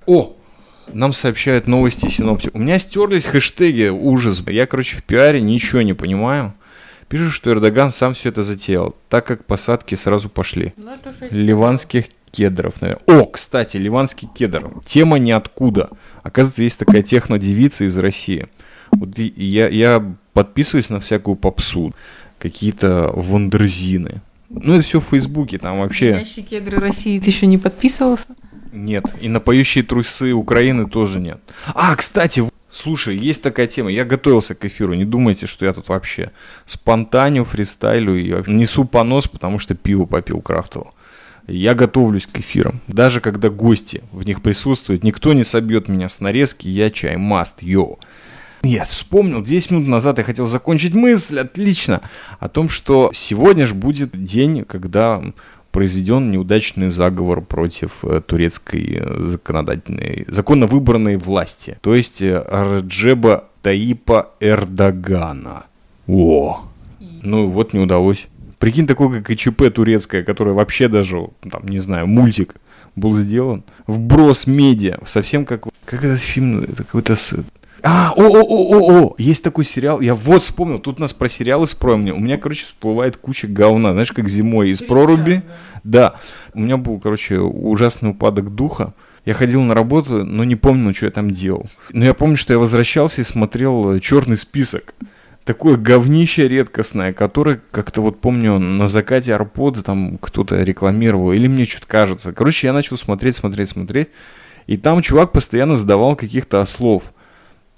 [0.06, 0.36] О,
[0.92, 2.54] нам сообщают новости синоптик.
[2.54, 4.44] У меня стерлись хэштеги ужас.
[4.48, 6.56] Я, короче, в пиаре ничего не понимаю.
[7.08, 10.74] Пишут, что Эрдоган сам все это затеял, так как посадки сразу пошли.
[10.76, 10.92] Ну,
[11.32, 13.22] Ливанских кедров, наверное.
[13.22, 14.72] О, кстати, ливанский кедр.
[14.84, 15.90] Тема ниоткуда.
[16.22, 18.48] Оказывается, есть такая технодевица из России.
[18.92, 21.96] Вот я, я подписываюсь на всякую попсу,
[22.40, 24.22] какие-то вандерзины.
[24.54, 26.14] Ну, это все в Фейсбуке, там вообще...
[26.14, 28.28] Настоящие кедры России ты еще не подписывался?
[28.72, 29.06] Нет.
[29.22, 31.40] И на поющие трусы Украины тоже нет.
[31.74, 33.92] А, кстати, слушай, есть такая тема.
[33.92, 34.94] Я готовился к эфиру.
[34.94, 36.32] Не думайте, что я тут вообще
[36.66, 40.94] спонтаню, фристайлю и несу понос, потому что пиво попил крафтово.
[41.48, 42.80] Я готовлюсь к эфирам.
[42.88, 47.62] Даже когда гости в них присутствуют, никто не собьет меня с нарезки, я чай маст,
[47.62, 47.98] йо.
[48.66, 52.02] Я вспомнил, 10 минут назад я хотел закончить мысль, отлично,
[52.40, 55.22] о том, что сегодня же будет день, когда
[55.72, 63.50] произведен неудачный заговор против э, турецкой э, законодательной, законно выбранной власти, то есть э, Раджеба
[63.64, 65.66] Таипа Эрдогана.
[66.08, 66.64] О,
[67.22, 68.28] ну вот не удалось.
[68.60, 72.56] Прикинь, такое как ИЧП турецкое, которое вообще даже, там, не знаю, мультик
[72.96, 73.66] был сделан.
[73.88, 75.00] Вброс медиа.
[75.06, 75.68] Совсем как...
[75.84, 76.62] Как этот фильм?
[76.62, 77.18] Это какой-то...
[77.86, 81.28] А, о, о, о, о, о, есть такой сериал, я вот вспомнил, тут нас про
[81.28, 82.08] сериалы спроем.
[82.16, 85.44] У меня, короче, всплывает куча говна, знаешь, как зимой из проруби.
[85.84, 86.16] Да.
[86.54, 88.94] У меня был, короче, ужасный упадок духа.
[89.26, 91.66] Я ходил на работу, но не помню, что я там делал.
[91.92, 94.96] Но я помню, что я возвращался и смотрел черный список
[95.44, 101.66] такое говнище редкостное, которое как-то вот помню на закате Арпода там кто-то рекламировал, или мне
[101.66, 102.32] что-то кажется.
[102.32, 104.10] Короче, я начал смотреть, смотреть, смотреть,
[104.68, 107.04] и там чувак постоянно задавал каких-то ослов.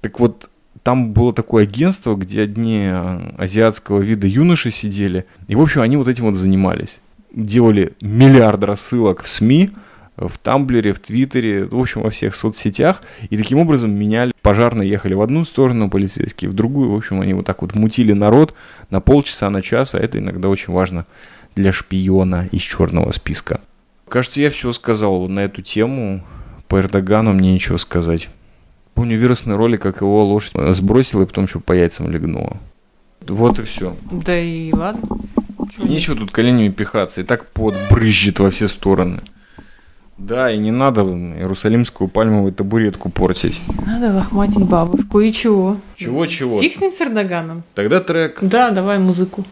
[0.05, 0.51] Так вот,
[0.83, 5.97] там было такое агентство, где одни а, азиатского вида юноши сидели, и, в общем, они
[5.97, 6.99] вот этим вот занимались.
[7.33, 9.71] Делали миллиард рассылок в СМИ,
[10.15, 13.01] в Тамблере, в Твиттере, в общем, во всех соцсетях.
[13.31, 14.31] И таким образом меняли.
[14.43, 16.91] Пожарные ехали в одну сторону, полицейские в другую.
[16.91, 18.53] В общем, они вот так вот мутили народ
[18.91, 19.95] на полчаса, на час.
[19.95, 21.07] А это иногда очень важно
[21.55, 23.59] для шпиона из черного списка.
[24.07, 26.23] Кажется, я все сказал на эту тему.
[26.67, 28.29] По Эрдогану мне ничего сказать.
[28.95, 32.57] Помню вирусный ролик, как его лошадь сбросила и потом еще по яйцам легнула.
[33.27, 33.95] Вот и все.
[34.09, 35.17] Да и ладно.
[35.77, 37.21] Нечего тут коленями пихаться.
[37.21, 39.21] И так под брызжет во все стороны.
[40.17, 43.61] Да, и не надо иерусалимскую пальмовую табуретку портить.
[43.85, 45.19] Надо лохматить бабушку.
[45.19, 45.77] И чего?
[45.97, 46.61] Чего-чего?
[46.61, 47.63] Фиг с ним с Эрдоганом.
[47.73, 48.37] Тогда трек.
[48.41, 49.43] Да, давай музыку.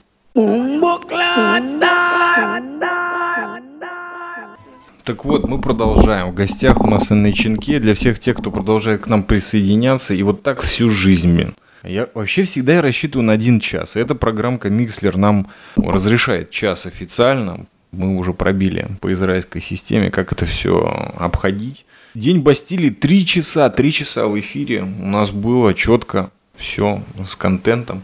[5.04, 6.32] Так вот, мы продолжаем.
[6.32, 10.14] В гостях у нас на Ченке для всех тех, кто продолжает к нам присоединяться.
[10.14, 11.54] И вот так всю жизнь, блин.
[11.84, 13.98] Я вообще всегда рассчитываю на один час.
[13.98, 20.46] эта программка Микслер нам разрешает час официально мы уже пробили по израильской системе, как это
[20.46, 21.86] все обходить.
[22.16, 28.04] День Бастилии три часа, три часа в эфире у нас было четко все с контентом.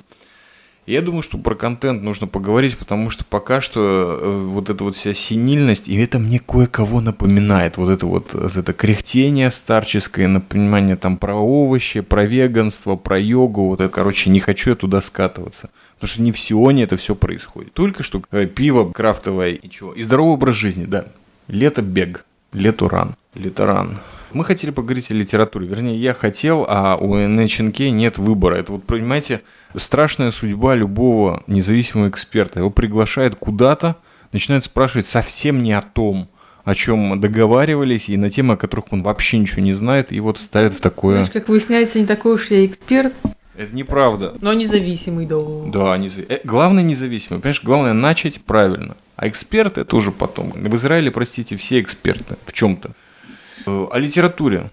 [0.89, 4.95] Я думаю, что про контент нужно поговорить, потому что пока что э, вот эта вот
[4.95, 10.95] вся синильность, и это мне кое-кого напоминает, вот это вот, вот это кряхтение старческое, напоминание
[10.95, 15.69] там про овощи, про веганство, про йогу, вот это, короче, не хочу я туда скатываться.
[15.93, 17.71] Потому что не в Сионе это все происходит.
[17.73, 19.93] Только что э, пиво крафтовое и чего.
[19.93, 21.05] И здоровый образ жизни, да.
[21.47, 23.99] Лето бег, лето ран, лето ран.
[24.33, 25.67] Мы хотели поговорить о литературе.
[25.67, 28.55] Вернее, я хотел, а у NHNK нет выбора.
[28.55, 29.41] Это вот, понимаете,
[29.75, 32.59] страшная судьба любого независимого эксперта.
[32.59, 33.95] Его приглашают куда-то,
[34.31, 36.27] начинают спрашивать совсем не о том,
[36.63, 40.39] о чем договаривались, и на темы, о которых он вообще ничего не знает, и вот
[40.39, 41.15] ставят в такое...
[41.15, 43.13] Знаешь, как выясняется, не такой уж я эксперт,
[43.57, 44.35] Это неправда.
[44.41, 45.37] но независимый, да.
[45.37, 47.39] Да, неза- э, главное независимый.
[47.41, 48.95] Понимаешь, главное начать правильно.
[49.15, 50.51] А эксперт это уже потом.
[50.51, 52.91] В Израиле, простите, все эксперты в чем-то.
[53.65, 54.69] Э, О литературе.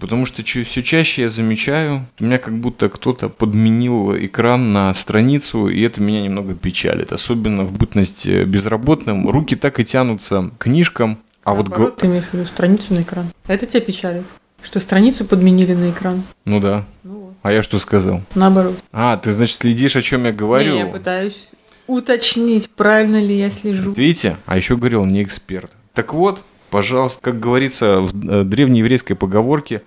[0.00, 5.68] Потому что все чаще я замечаю, у меня как будто кто-то подменил экран на страницу,
[5.68, 7.12] и это меня немного печалит.
[7.12, 9.28] Особенно в бытность э, безработным.
[9.28, 11.18] Руки так и тянутся к книжкам.
[11.44, 11.68] А вот...
[11.68, 13.26] Наоборот, гла- ты имеешь в виду страницу на экран.
[13.46, 14.24] Это тебя печалит?
[14.62, 16.22] Что страницу подменили на экран?
[16.44, 16.84] Ну да.
[17.04, 17.34] Ну вот.
[17.42, 18.22] А я что сказал?
[18.34, 18.76] Наоборот.
[18.92, 20.72] А, ты, значит, следишь, о чем я говорю?
[20.72, 21.48] Не, я пытаюсь
[21.86, 23.92] уточнить, правильно ли я слежу.
[23.92, 24.36] Видите?
[24.46, 25.72] А еще говорил не эксперт.
[25.94, 26.40] Так вот,
[26.70, 29.82] пожалуйста, как говорится в э, древнееврейской поговорке,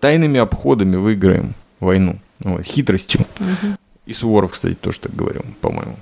[0.00, 2.18] тайными обходами выиграем войну.
[2.40, 3.24] Вот, хитростью.
[3.38, 3.76] Мгм.
[4.06, 5.96] И Суворов, кстати, тоже так говорил, по-моему.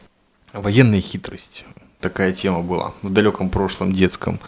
[0.53, 1.65] Военная хитрость.
[2.01, 4.39] Такая тема была в далеком прошлом детском.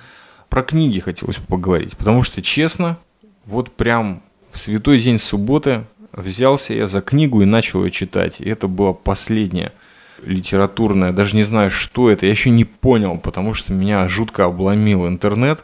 [0.49, 2.99] Про книги хотелось поговорить, потому что, честно,
[3.45, 8.41] вот прям в святой день субботы взялся я за книгу и начал ее читать.
[8.41, 9.72] И это была последняя
[10.25, 15.07] литературная, даже не знаю, что это, я еще не понял, потому что меня жутко обломил
[15.07, 15.62] интернет.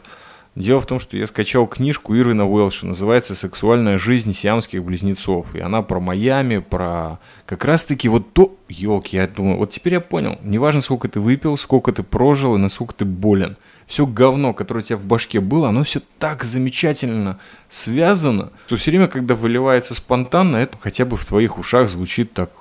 [0.55, 5.55] Дело в том, что я скачал книжку Ирвина Уэлша, называется «Сексуальная жизнь сиамских близнецов».
[5.55, 8.55] И она про Майами, про как раз-таки вот то...
[8.69, 10.37] Елки, я думаю, вот теперь я понял.
[10.43, 13.57] Неважно, сколько ты выпил, сколько ты прожил и насколько ты болен.
[13.87, 18.91] Все говно, которое у тебя в башке было, оно все так замечательно связано, что все
[18.91, 22.51] время, когда выливается спонтанно, это хотя бы в твоих ушах звучит так,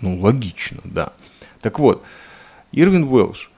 [0.00, 1.12] ну, логично, да.
[1.60, 2.04] Так вот,
[2.72, 3.50] Ирвин Уэлш.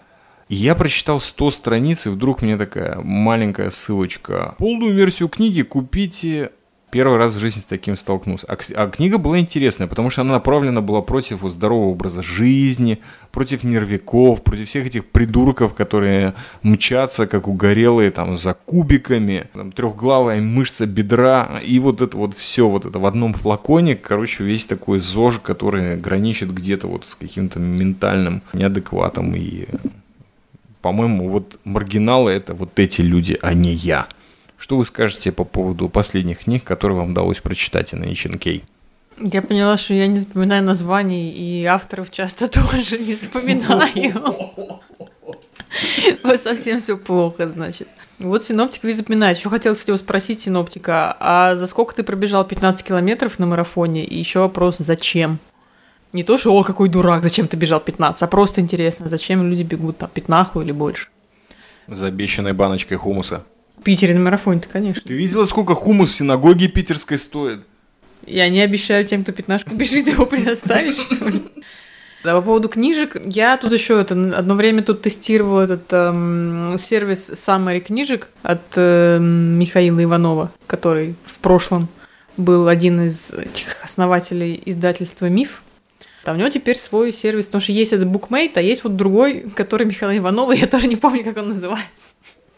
[0.48, 4.56] Я прочитал 100 страниц, и вдруг мне такая маленькая ссылочка.
[4.58, 6.50] Полную версию книги купите.
[6.90, 8.46] Первый раз в жизни с таким столкнулся.
[8.48, 13.62] А, а книга была интересная, потому что она направлена была против здорового образа жизни, против
[13.62, 20.84] нервиков, против всех этих придурков, которые мчатся, как угорелые, там, за кубиками, там, трехглавая мышца
[20.86, 25.38] бедра, и вот это вот все вот это в одном флаконе, короче, весь такой ЗОЖ,
[25.38, 29.66] который граничит где-то вот с каким-то ментальным неадекватом и
[30.82, 34.06] по-моему, вот маргиналы это вот эти люди, а не я.
[34.60, 38.62] Что вы скажете по поводу последних книг, которые вам удалось прочитать на HNK?
[39.18, 44.80] Я поняла, что я не запоминаю названий, и авторов часто тоже не запоминаю.
[46.22, 47.88] Вот совсем все плохо, значит.
[48.18, 49.38] Вот синоптик весь запоминает.
[49.38, 54.04] Еще хотел, кстати, спросить синоптика, а за сколько ты пробежал 15 километров на марафоне?
[54.04, 55.38] И еще вопрос, зачем?
[56.12, 59.62] Не то, что, о, какой дурак, зачем ты бежал 15, а просто интересно, зачем люди
[59.62, 61.08] бегут там пятнаху или больше?
[61.86, 63.44] За обещанной баночкой хумуса.
[63.80, 65.02] В Питере на марафоне-то, конечно.
[65.06, 67.60] Ты видела, сколько хумус в синагоге питерской стоит?
[68.26, 71.42] Я не обещаю тем, кто пятнашку бежит, его предоставить, что ли.
[72.22, 77.30] Да, по поводу книжек, я тут еще это одно время тут тестировала этот эм, сервис
[77.30, 81.88] Summary книжек от эм, Михаила Иванова, который в прошлом
[82.36, 85.62] был один из этих основателей издательства Миф.
[86.22, 89.46] Там у него теперь свой сервис, потому что есть этот Bookmate, а есть вот другой,
[89.54, 92.12] который Михаила Иванова, я тоже не помню, как он называется.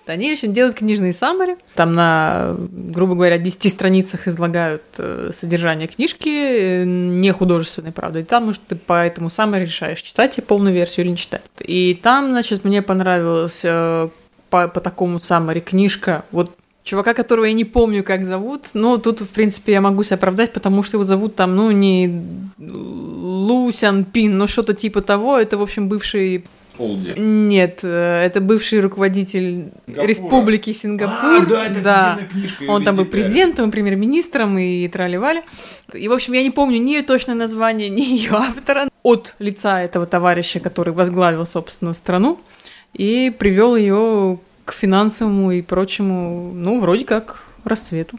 [0.07, 1.57] Они, общем, делают книжные саммари.
[1.75, 8.19] Там на, грубо говоря, 10 страницах излагают э, содержание книжки, э, не художественной, правда.
[8.19, 11.43] И там, может, ты по этому саммари решаешь, читать тебе полную версию или не читать.
[11.61, 14.09] И там, значит, мне понравилась э,
[14.51, 16.25] по, по такому саммари книжка.
[16.33, 20.17] Вот чувака, которого я не помню, как зовут, но тут, в принципе, я могу себя
[20.17, 22.23] оправдать, потому что его зовут там, ну, не
[22.59, 25.39] Лусян Пин, но что-то типа того.
[25.39, 26.45] Это, в общем, бывший
[26.83, 27.15] Олди.
[27.17, 30.07] нет, э, это бывший руководитель Сингапура.
[30.07, 31.43] Республики Сингапур.
[31.43, 32.19] А, да, это да.
[32.31, 35.43] книжка, Он там был президентом, премьер-министром и трали-вали.
[35.95, 40.07] И, в общем, я не помню ни точное название, ни ее автора от лица этого
[40.07, 42.41] товарища, который возглавил, собственно, страну
[42.95, 48.19] и привел ее к финансовому и прочему, ну, вроде как, расцвету.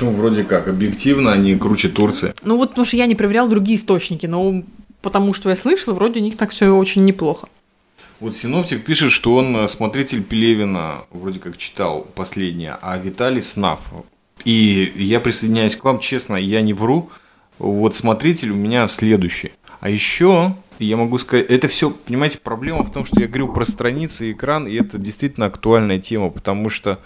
[0.00, 2.34] Ну, вроде как, объективно они круче Турции.
[2.42, 4.62] Ну, вот потому что я не проверял другие источники, но
[5.02, 7.48] потому что я слышала, вроде у них так все очень неплохо.
[8.20, 13.80] Вот синоптик пишет, что он э, смотритель Пелевина, вроде как читал последнее, а Виталий Снав.
[14.44, 17.10] И я присоединяюсь к вам, честно, я не вру.
[17.58, 19.52] Вот смотритель у меня следующий.
[19.80, 23.64] А еще я могу сказать, это все, понимаете, проблема в том, что я говорю про
[23.64, 26.98] страницы экран, и это действительно актуальная тема, потому что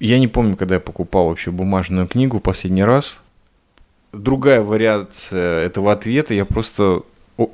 [0.00, 3.22] я не помню, когда я покупал вообще бумажную книгу последний раз.
[4.14, 7.02] Другая вариация этого ответа, я просто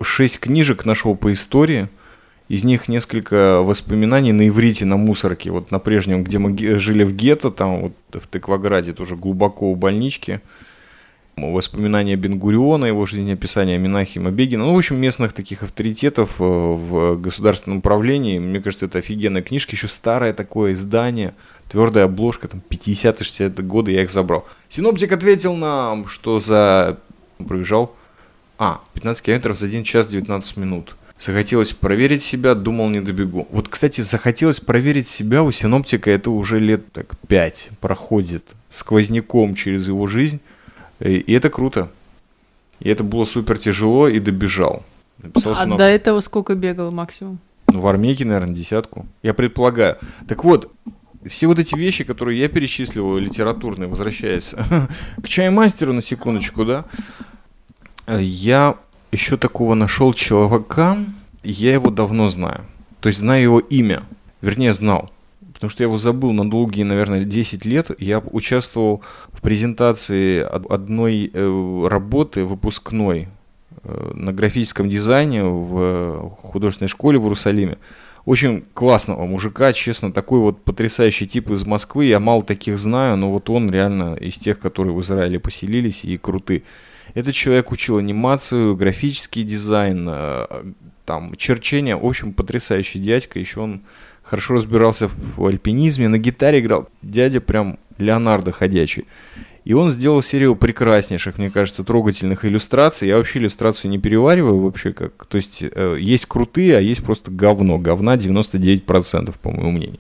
[0.03, 1.89] шесть книжек нашел по истории,
[2.49, 7.15] Из них несколько воспоминаний на иврите, на мусорке, вот на прежнем, где мы жили в
[7.15, 10.41] гетто, там вот в Тыкваграде, тоже глубоко у больнички.
[11.43, 14.65] Воспоминания Бенгуриона, его жизнеописание Минахима Бегина.
[14.65, 18.39] Ну, в общем, местных таких авторитетов э, в государственном управлении.
[18.39, 19.73] Мне кажется, это офигенная книжка.
[19.73, 21.35] Еще старое такое издание–
[21.71, 24.45] Твердая обложка, там, 50-60 годы, я их забрал.
[24.69, 26.99] Синоптик ответил нам, что за...
[27.39, 27.95] Пробежал...
[28.59, 30.97] А, 15 километров за 1 час 19 минут.
[31.19, 33.47] Захотелось проверить себя, думал, не добегу.
[33.53, 39.87] Вот, кстати, захотелось проверить себя у синоптика, это уже лет так 5 проходит сквозняком через
[39.87, 40.41] его жизнь.
[41.01, 41.91] И это круто.
[42.81, 44.83] И это было супер тяжело, и добежал.
[45.19, 47.39] Написал а до этого сколько бегал максимум?
[47.69, 49.07] Ну, в армейке, наверное, десятку.
[49.23, 49.99] Я предполагаю.
[50.27, 50.73] Так вот,
[51.27, 54.55] все вот эти вещи, которые я перечислил, литературные, возвращаясь
[55.23, 56.85] к чаймастеру на секундочку, да,
[58.09, 58.77] я
[59.13, 60.99] еще такого нашел человека,
[61.43, 62.65] я его давно знаю.
[63.01, 64.03] То есть знаю его имя,
[64.41, 65.11] вернее знал.
[65.61, 67.91] Потому что я его забыл на долгие, наверное, 10 лет.
[67.99, 73.29] Я участвовал в презентации одной э, работы выпускной
[73.83, 77.77] э, на графическом дизайне в художественной школе в Иерусалиме
[78.25, 82.07] очень классного мужика, честно, такой вот потрясающий тип из Москвы.
[82.07, 86.17] Я мало таких знаю, но вот он реально из тех, которые в Израиле поселились и
[86.17, 86.63] круты.
[87.13, 90.47] Этот человек учил анимацию, графический дизайн, э,
[91.05, 91.97] там, черчение.
[91.97, 93.39] В общем, потрясающий дядька.
[93.39, 93.83] Еще он
[94.31, 96.89] хорошо разбирался в альпинизме, на гитаре играл.
[97.03, 99.07] Дядя прям Леонардо ходячий.
[99.65, 103.09] И он сделал серию прекраснейших, мне кажется, трогательных иллюстраций.
[103.09, 105.27] Я вообще иллюстрацию не перевариваю вообще как.
[105.27, 107.79] То есть э, есть крутые, а есть просто говно.
[107.79, 109.99] Говна 99%, по моему мнению.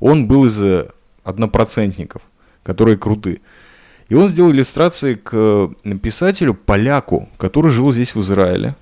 [0.00, 0.88] Он был из э,
[1.22, 2.22] однопроцентников,
[2.62, 3.40] которые крутые.
[4.08, 5.68] И он сделал иллюстрации к э,
[6.02, 8.74] писателю, поляку, который жил здесь в Израиле.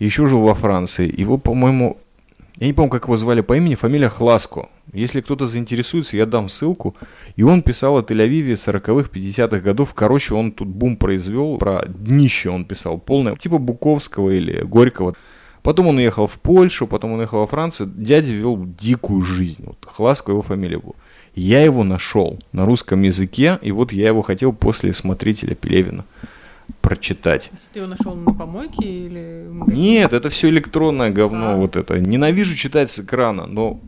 [0.00, 1.12] Еще жил во Франции.
[1.20, 1.98] Его, по-моему,
[2.58, 4.68] я не помню, как его звали по имени, фамилия Хласко.
[4.92, 6.94] Если кто-то заинтересуется, я дам ссылку.
[7.34, 9.92] И он писал о Тель-Авиве 40-х, 50-х годов.
[9.92, 11.58] Короче, он тут бум произвел.
[11.58, 13.34] Про днище он писал полное.
[13.34, 15.16] Типа Буковского или Горького.
[15.62, 17.90] Потом он уехал в Польшу, потом он уехал во Францию.
[17.92, 19.64] Дядя вел дикую жизнь.
[19.66, 20.94] Вот Хласко его фамилия была.
[21.34, 26.04] Я его нашел на русском языке, и вот я его хотел после смотрителя Пелевина
[26.80, 27.50] прочитать.
[27.72, 31.56] Ты его нашел на помойке или Нет, это все электронное говно, а.
[31.56, 31.98] вот это.
[31.98, 33.80] Ненавижу читать с экрана, но,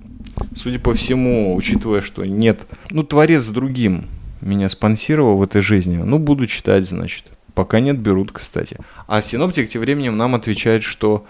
[0.54, 2.66] судя по всему, учитывая, что нет...
[2.90, 4.06] Ну, творец с другим
[4.40, 7.24] меня спонсировал в этой жизни, ну, буду читать, значит.
[7.54, 8.78] Пока нет, берут, кстати.
[9.06, 11.26] А синоптик тем временем нам отвечает, что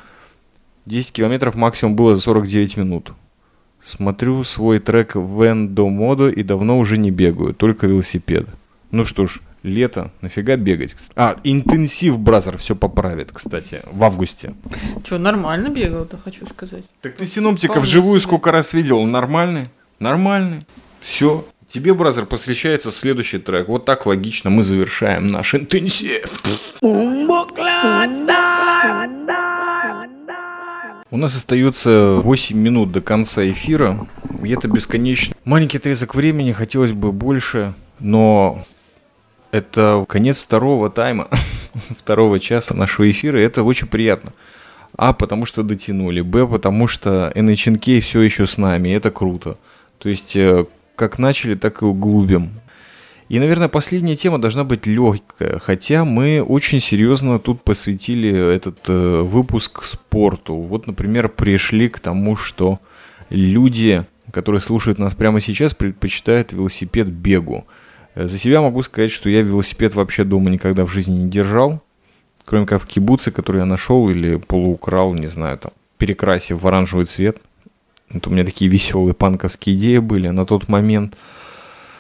[0.87, 3.13] 10 километров максимум было за 49 минут.
[3.83, 8.49] Смотрю свой трек в Эндо Модо и давно уже не бегаю, только велосипед.
[8.91, 10.95] Ну что ж, лето, нафига бегать?
[11.15, 14.55] А, интенсив бразер все поправит, кстати, в августе.
[15.05, 16.85] Че, нормально бегал-то, хочу сказать.
[17.01, 19.03] Так ты синоптика вживую сколько раз видел?
[19.05, 19.69] Нормальный?
[19.99, 20.67] Нормальный.
[21.01, 21.45] Все.
[21.69, 23.69] Тебе, бразер, посвящается следующий трек.
[23.69, 26.31] Вот так логично мы завершаем наш интенсив.
[31.11, 34.07] У нас остается 8 минут до конца эфира,
[34.45, 35.35] и это бесконечно.
[35.45, 38.65] Маленький отрезок времени, хотелось бы больше, но
[39.51, 41.29] это конец второго тайма,
[41.99, 44.33] второго часа нашего эфира, это очень приятно.
[44.97, 46.23] А, потому что дотянули.
[46.23, 49.59] Б, потому что NHNK все еще с нами, это круто.
[49.99, 52.51] То есть, э, как начали, так и углубим.
[53.29, 59.21] И, наверное, последняя тема должна быть легкая, хотя мы очень серьезно тут посвятили этот э,
[59.23, 60.55] выпуск спорту.
[60.55, 62.79] Вот, например, пришли к тому, что
[63.29, 67.67] люди, которые слушают нас прямо сейчас, предпочитают велосипед бегу.
[68.17, 71.83] Э, за себя могу сказать, что я велосипед вообще дома никогда в жизни не держал.
[72.45, 77.07] Кроме как в кибуце, который я нашел или полуукрал, не знаю, там, перекрасив в оранжевый
[77.07, 77.39] цвет.
[78.11, 81.17] Это у меня такие веселые панковские идеи были на тот момент.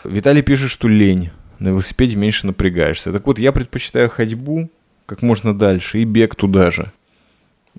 [0.04, 1.30] Виталий пишет, что лень.
[1.58, 3.12] На велосипеде меньше напрягаешься.
[3.12, 4.70] Так вот, я предпочитаю ходьбу
[5.06, 6.92] как можно дальше и бег туда же.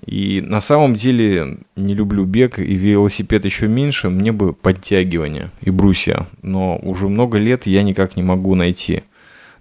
[0.06, 5.70] И на самом деле не люблю бег и велосипед еще меньше, мне бы подтягивание и
[5.70, 6.26] брусья.
[6.42, 9.02] Но уже много лет я никак не могу найти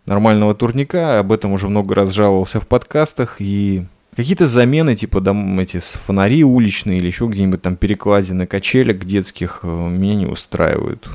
[0.06, 3.86] нормального турника, об этом уже много раз жаловался в подкастах, и
[4.16, 9.68] какие-то замены, типа там эти фонари уличные или еще где-нибудь там перекладины качелек детских э,
[9.68, 11.08] меня не устраивают.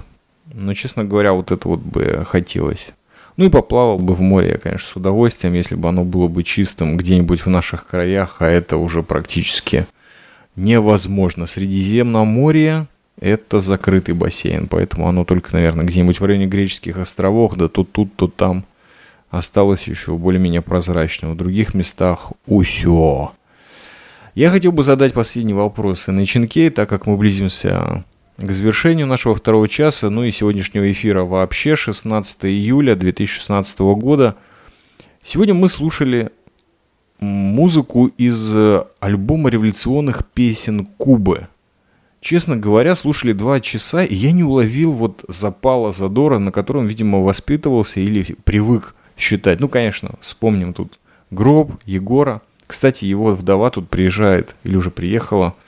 [0.52, 2.90] Но, честно говоря, вот это вот бы хотелось.
[3.36, 6.42] Ну и поплавал бы в море я, конечно, с удовольствием, если бы оно было бы
[6.42, 9.86] чистым где-нибудь в наших краях, а это уже практически
[10.54, 11.46] невозможно.
[11.46, 12.86] Средиземноморье–
[13.20, 18.14] это закрытый бассейн, поэтому оно только, наверное, где-нибудь в районе греческих островов, да то тут,
[18.16, 18.64] то там
[19.30, 21.30] осталось еще более-менее прозрачно.
[21.30, 23.32] В других местах усё.
[24.34, 28.04] Я хотел бы задать последний вопрос и на Чинкей, так как мы близимся
[28.46, 34.34] к завершению нашего второго часа, ну и сегодняшнего эфира вообще, 16 июля 2016 года.
[35.22, 36.30] Сегодня мы слушали
[37.20, 38.52] музыку из
[38.98, 41.46] альбома революционных песен Кубы.
[42.20, 47.22] Честно говоря, слушали два часа, и я не уловил вот запала, задора, на котором, видимо,
[47.22, 49.60] воспитывался или привык считать.
[49.60, 50.98] Ну, конечно, вспомним тут
[51.30, 52.42] Гроб, Егора.
[52.66, 55.54] Кстати, его вдова тут приезжает или уже приехала–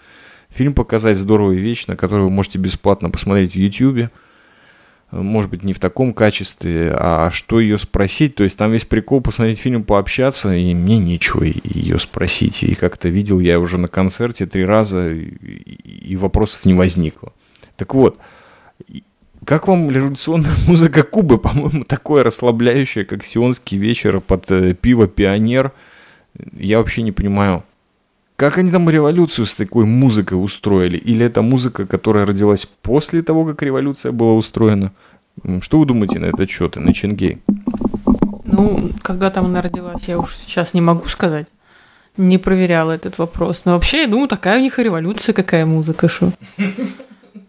[0.54, 4.10] Фильм показать здорово и вечно, который вы можете бесплатно посмотреть в YouTube.
[5.10, 8.36] Может быть, не в таком качестве, а что ее спросить.
[8.36, 12.62] То есть там весь прикол посмотреть фильм, пообщаться, и мне нечего ее спросить.
[12.62, 17.32] И как-то видел я уже на концерте три раза, и вопросов не возникло.
[17.76, 18.18] Так вот,
[19.44, 21.38] как вам революционная музыка Кубы?
[21.38, 25.72] По-моему, такое расслабляющее, как сионский вечер под э, пиво «Пионер».
[26.52, 27.64] Я вообще не понимаю,
[28.36, 30.96] как они там революцию с такой музыкой устроили?
[30.96, 34.92] Или это музыка, которая родилась после того, как революция была устроена?
[35.60, 37.38] Что вы думаете на этот счет, на Ченгей?
[38.44, 41.46] Ну, когда там она родилась, я уж сейчас не могу сказать.
[42.16, 43.62] Не проверяла этот вопрос.
[43.64, 46.32] Но вообще, я думаю, такая у них и революция, какая музыка, что.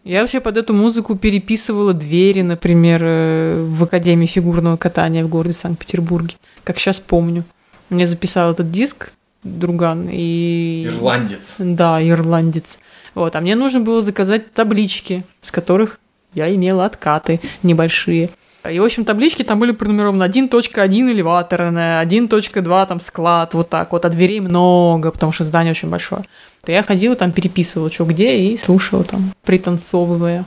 [0.03, 5.53] Я вообще под эту музыку переписывала двери, например, э, в Академии фигурного катания в городе
[5.53, 6.35] Санкт-Петербурге.
[6.63, 7.43] Как сейчас помню.
[7.89, 9.11] Мне записал этот диск
[9.45, 10.09] друган.
[10.11, 10.85] И...
[10.87, 11.55] Ирландец.
[11.57, 12.77] Да, ирландец.
[13.13, 15.99] Вот, а мне нужно было заказать таблички, с которых
[16.33, 18.29] я имела откаты небольшие.
[18.69, 24.05] И, в общем, таблички там были пронумерованы 1.1 элеваторная, 1.2 там склад, вот так вот,
[24.05, 26.23] а дверей много, потому что здание очень большое.
[26.63, 30.45] То я ходила там, переписывала, что где, и слушала там, пританцовывая.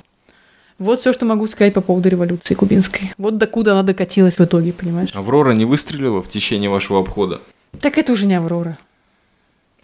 [0.79, 3.13] Вот все, что могу сказать по поводу революции кубинской.
[3.19, 5.11] Вот докуда она докатилась в итоге, понимаешь?
[5.15, 7.41] Аврора не выстрелила в течение вашего обхода?
[7.81, 8.79] Так это уже не Аврора.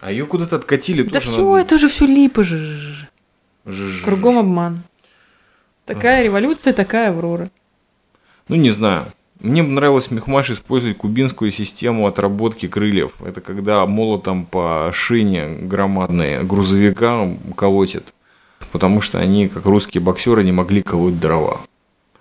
[0.05, 1.27] А ее куда-то откатили да тоже.
[1.27, 1.63] Да все, надо...
[1.63, 3.09] это же все липы же.
[4.05, 4.83] Кругом обман.
[5.87, 6.27] Такая Ах.
[6.27, 7.49] революция, такая Аврора.
[8.49, 9.07] Ну, не знаю.
[9.41, 13.15] Мне нравилось Мехмаш использовать кубинскую систему отработки крыльев.
[13.25, 17.27] Это когда молотом по шине громадные грузовика
[17.57, 18.05] колотит.
[18.73, 21.63] Потому что они, как русские боксеры, не могли колоть дрова.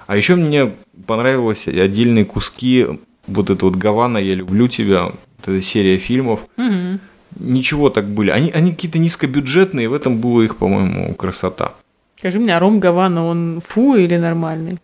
[0.07, 0.71] А еще мне
[1.05, 2.87] понравились отдельные куски
[3.27, 6.39] вот это вот Гавана, я люблю тебя, вот эта серия фильмов.
[6.55, 6.99] Угу
[7.39, 8.29] ничего так были.
[8.29, 11.73] Они, они какие-то низкобюджетные, в этом была их, по-моему, красота.
[12.17, 14.77] Скажи мне, а ром Гавана, он фу или нормальный?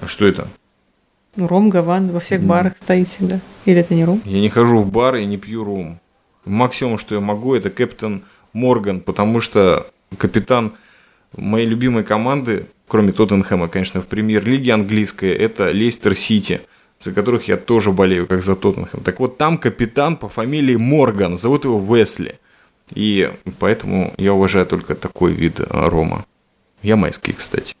[0.00, 0.48] А что это?
[1.36, 3.40] Ну, ром Гаван во всех барах стоит всегда.
[3.64, 4.20] Или это не ром?
[4.24, 6.00] Я не хожу в бар и не пью ром.
[6.44, 10.72] Максимум, что я могу, это Капитан Морган, потому что капитан
[11.36, 16.60] моей любимой команды, кроме Тоттенхэма, конечно, в премьер-лиге английской, это Лестер Сити–
[17.00, 19.00] за которых я тоже болею, как за Тоттенхэм.
[19.02, 22.38] Так вот, там капитан по фамилии Морган, зовут его Весли.
[22.94, 26.24] И поэтому я уважаю только такой вид рома.
[26.82, 27.74] Я майский, кстати.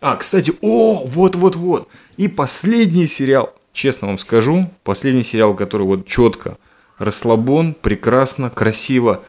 [0.00, 1.88] А, кстати, о, вот-вот-вот.
[2.16, 6.56] И последний сериал, честно вам скажу, последний сериал, который вот четко
[6.98, 9.22] расслабон, прекрасно, красиво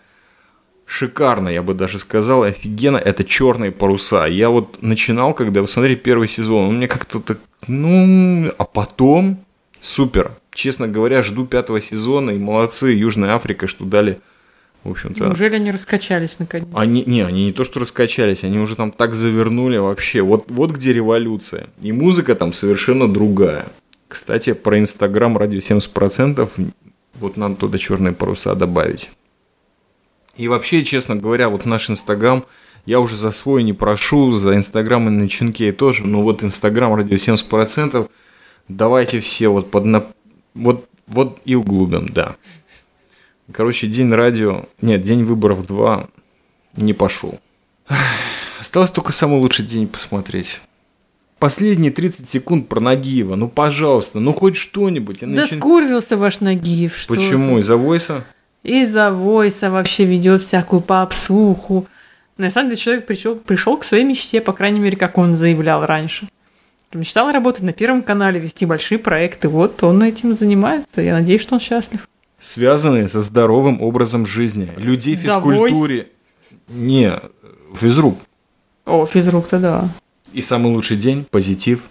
[0.86, 4.26] шикарно, я бы даже сказал, офигенно, это черные паруса.
[4.26, 9.40] Я вот начинал, когда посмотрели первый сезон, он мне как-то так, ну, а потом
[9.80, 10.32] супер.
[10.54, 14.20] Честно говоря, жду пятого сезона, и молодцы, Южная Африка, что дали,
[14.84, 15.26] в общем-то.
[15.26, 16.68] Неужели они раскачались наконец?
[16.74, 20.22] Они, не, они не то, что раскачались, они уже там так завернули вообще.
[20.22, 21.70] Вот, вот где революция.
[21.82, 23.66] И музыка там совершенно другая.
[24.08, 26.50] Кстати, про Инстаграм радио 70%,
[27.16, 29.10] вот надо туда черные паруса добавить.
[30.36, 32.44] И вообще, честно говоря, вот наш Инстаграм,
[32.86, 36.94] я уже за свой не прошу, за Инстаграм и на Чинке тоже, но вот Инстаграм
[36.94, 38.10] радио 70%,
[38.68, 40.06] давайте все вот под на...
[40.54, 42.36] вот, вот и углубим, да.
[43.52, 46.08] Короче, день радио, нет, день выборов 2
[46.78, 47.40] не пошел.
[48.60, 50.62] Осталось только самый лучший день посмотреть.
[51.40, 53.36] Последние 30 секунд про Нагиева.
[53.36, 55.22] Ну, пожалуйста, ну хоть что-нибудь.
[55.22, 55.58] Да начин...
[55.58, 57.08] скурился ваш Нагиев.
[57.08, 57.58] Почему?
[57.58, 58.24] Из-за войса?
[58.64, 61.88] из-за войса вообще ведет всякую попсуху.
[62.38, 65.86] На самом деле человек пришел, пришел к своей мечте, по крайней мере, как он заявлял
[65.86, 66.28] раньше.
[66.94, 69.48] Мечтал работать на Первом канале, вести большие проекты.
[69.48, 71.02] Вот он этим занимается.
[71.02, 72.08] Я надеюсь, что он счастлив.
[72.40, 74.72] Связанные со здоровым образом жизни.
[74.76, 76.08] Людей в физкультуре.
[76.68, 77.20] Да, Не,
[77.76, 78.18] физрук.
[78.86, 79.90] О, физрук-то да.
[80.34, 81.84] И самый лучший день, позитив.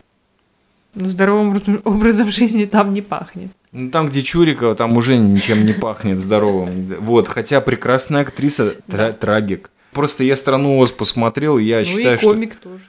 [0.95, 3.51] Ну, здоровым образом жизни там не пахнет.
[3.73, 6.95] Ну, там, где Чурикова, там уже ничем не пахнет здоровым.
[6.99, 9.71] Вот, хотя прекрасная актриса, тра- трагик.
[9.93, 12.71] Просто я «Страну Оз» посмотрел, и я ну, считаю, и комик что...
[12.71, 12.83] тоже.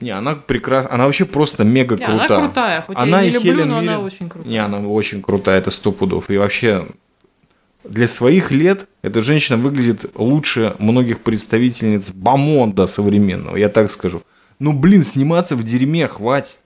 [0.00, 2.38] Не, она прекрасна, она вообще просто мега не, крутая.
[2.38, 3.94] Она крутая, хоть она я не люблю, Хелен но Миррен...
[3.94, 4.52] она очень крутая.
[4.52, 6.30] Не, она очень крутая, это сто пудов.
[6.30, 6.86] И вообще
[7.84, 14.22] Для своих лет эта женщина выглядит лучше многих представительниц бомонда современного, я так скажу.
[14.58, 16.58] Ну, блин, сниматься в дерьме хватит.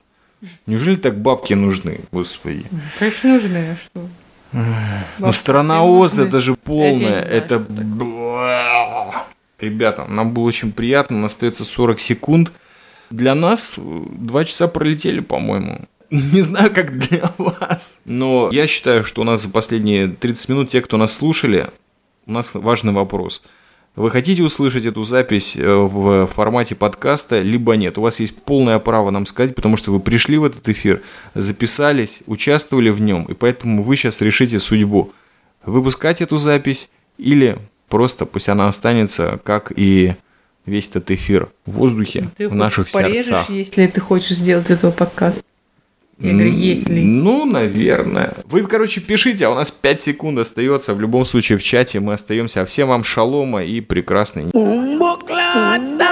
[0.65, 2.65] Неужели так бабки нужны, господи?
[2.97, 4.07] Конечно, нужны, а что?
[5.19, 6.27] Ну, сторона Оз, нужны.
[6.27, 7.21] это же полная.
[7.21, 7.65] Это я Это...
[9.59, 12.51] Ребята, нам было очень приятно, остается 40 секунд.
[13.09, 15.87] Для нас э, два часа пролетели, по-моему.
[16.09, 17.99] Не знаю, как для вас.
[18.05, 21.69] Но я считаю, что у нас за последние 30 минут, те, кто нас слушали,
[22.25, 23.41] у нас важный вопрос.
[23.95, 27.97] Вы хотите услышать эту запись э, в формате подкаста, либо нет?
[27.97, 31.01] У вас есть полное право нам сказать, потому что вы пришли в этот эфир,
[31.33, 35.11] записались, участвовали в нем, и поэтому вы сейчас решите судьбу.
[35.65, 37.57] Выпускать эту запись или
[37.89, 40.13] Просто пусть она останется, как и
[40.65, 43.49] весь этот эфир в воздухе, ты в наших порежешь, сердцах.
[43.49, 45.43] если ты хочешь сделать этого подкаста.
[46.19, 46.99] Я говорю, если.
[46.99, 48.33] Ну, наверное.
[48.45, 50.93] Вы, короче, пишите, а у нас 5 секунд остается.
[50.93, 52.61] В любом случае в чате мы остаемся.
[52.61, 54.47] А всем вам шалома и прекрасный...
[54.51, 56.09] Буклада!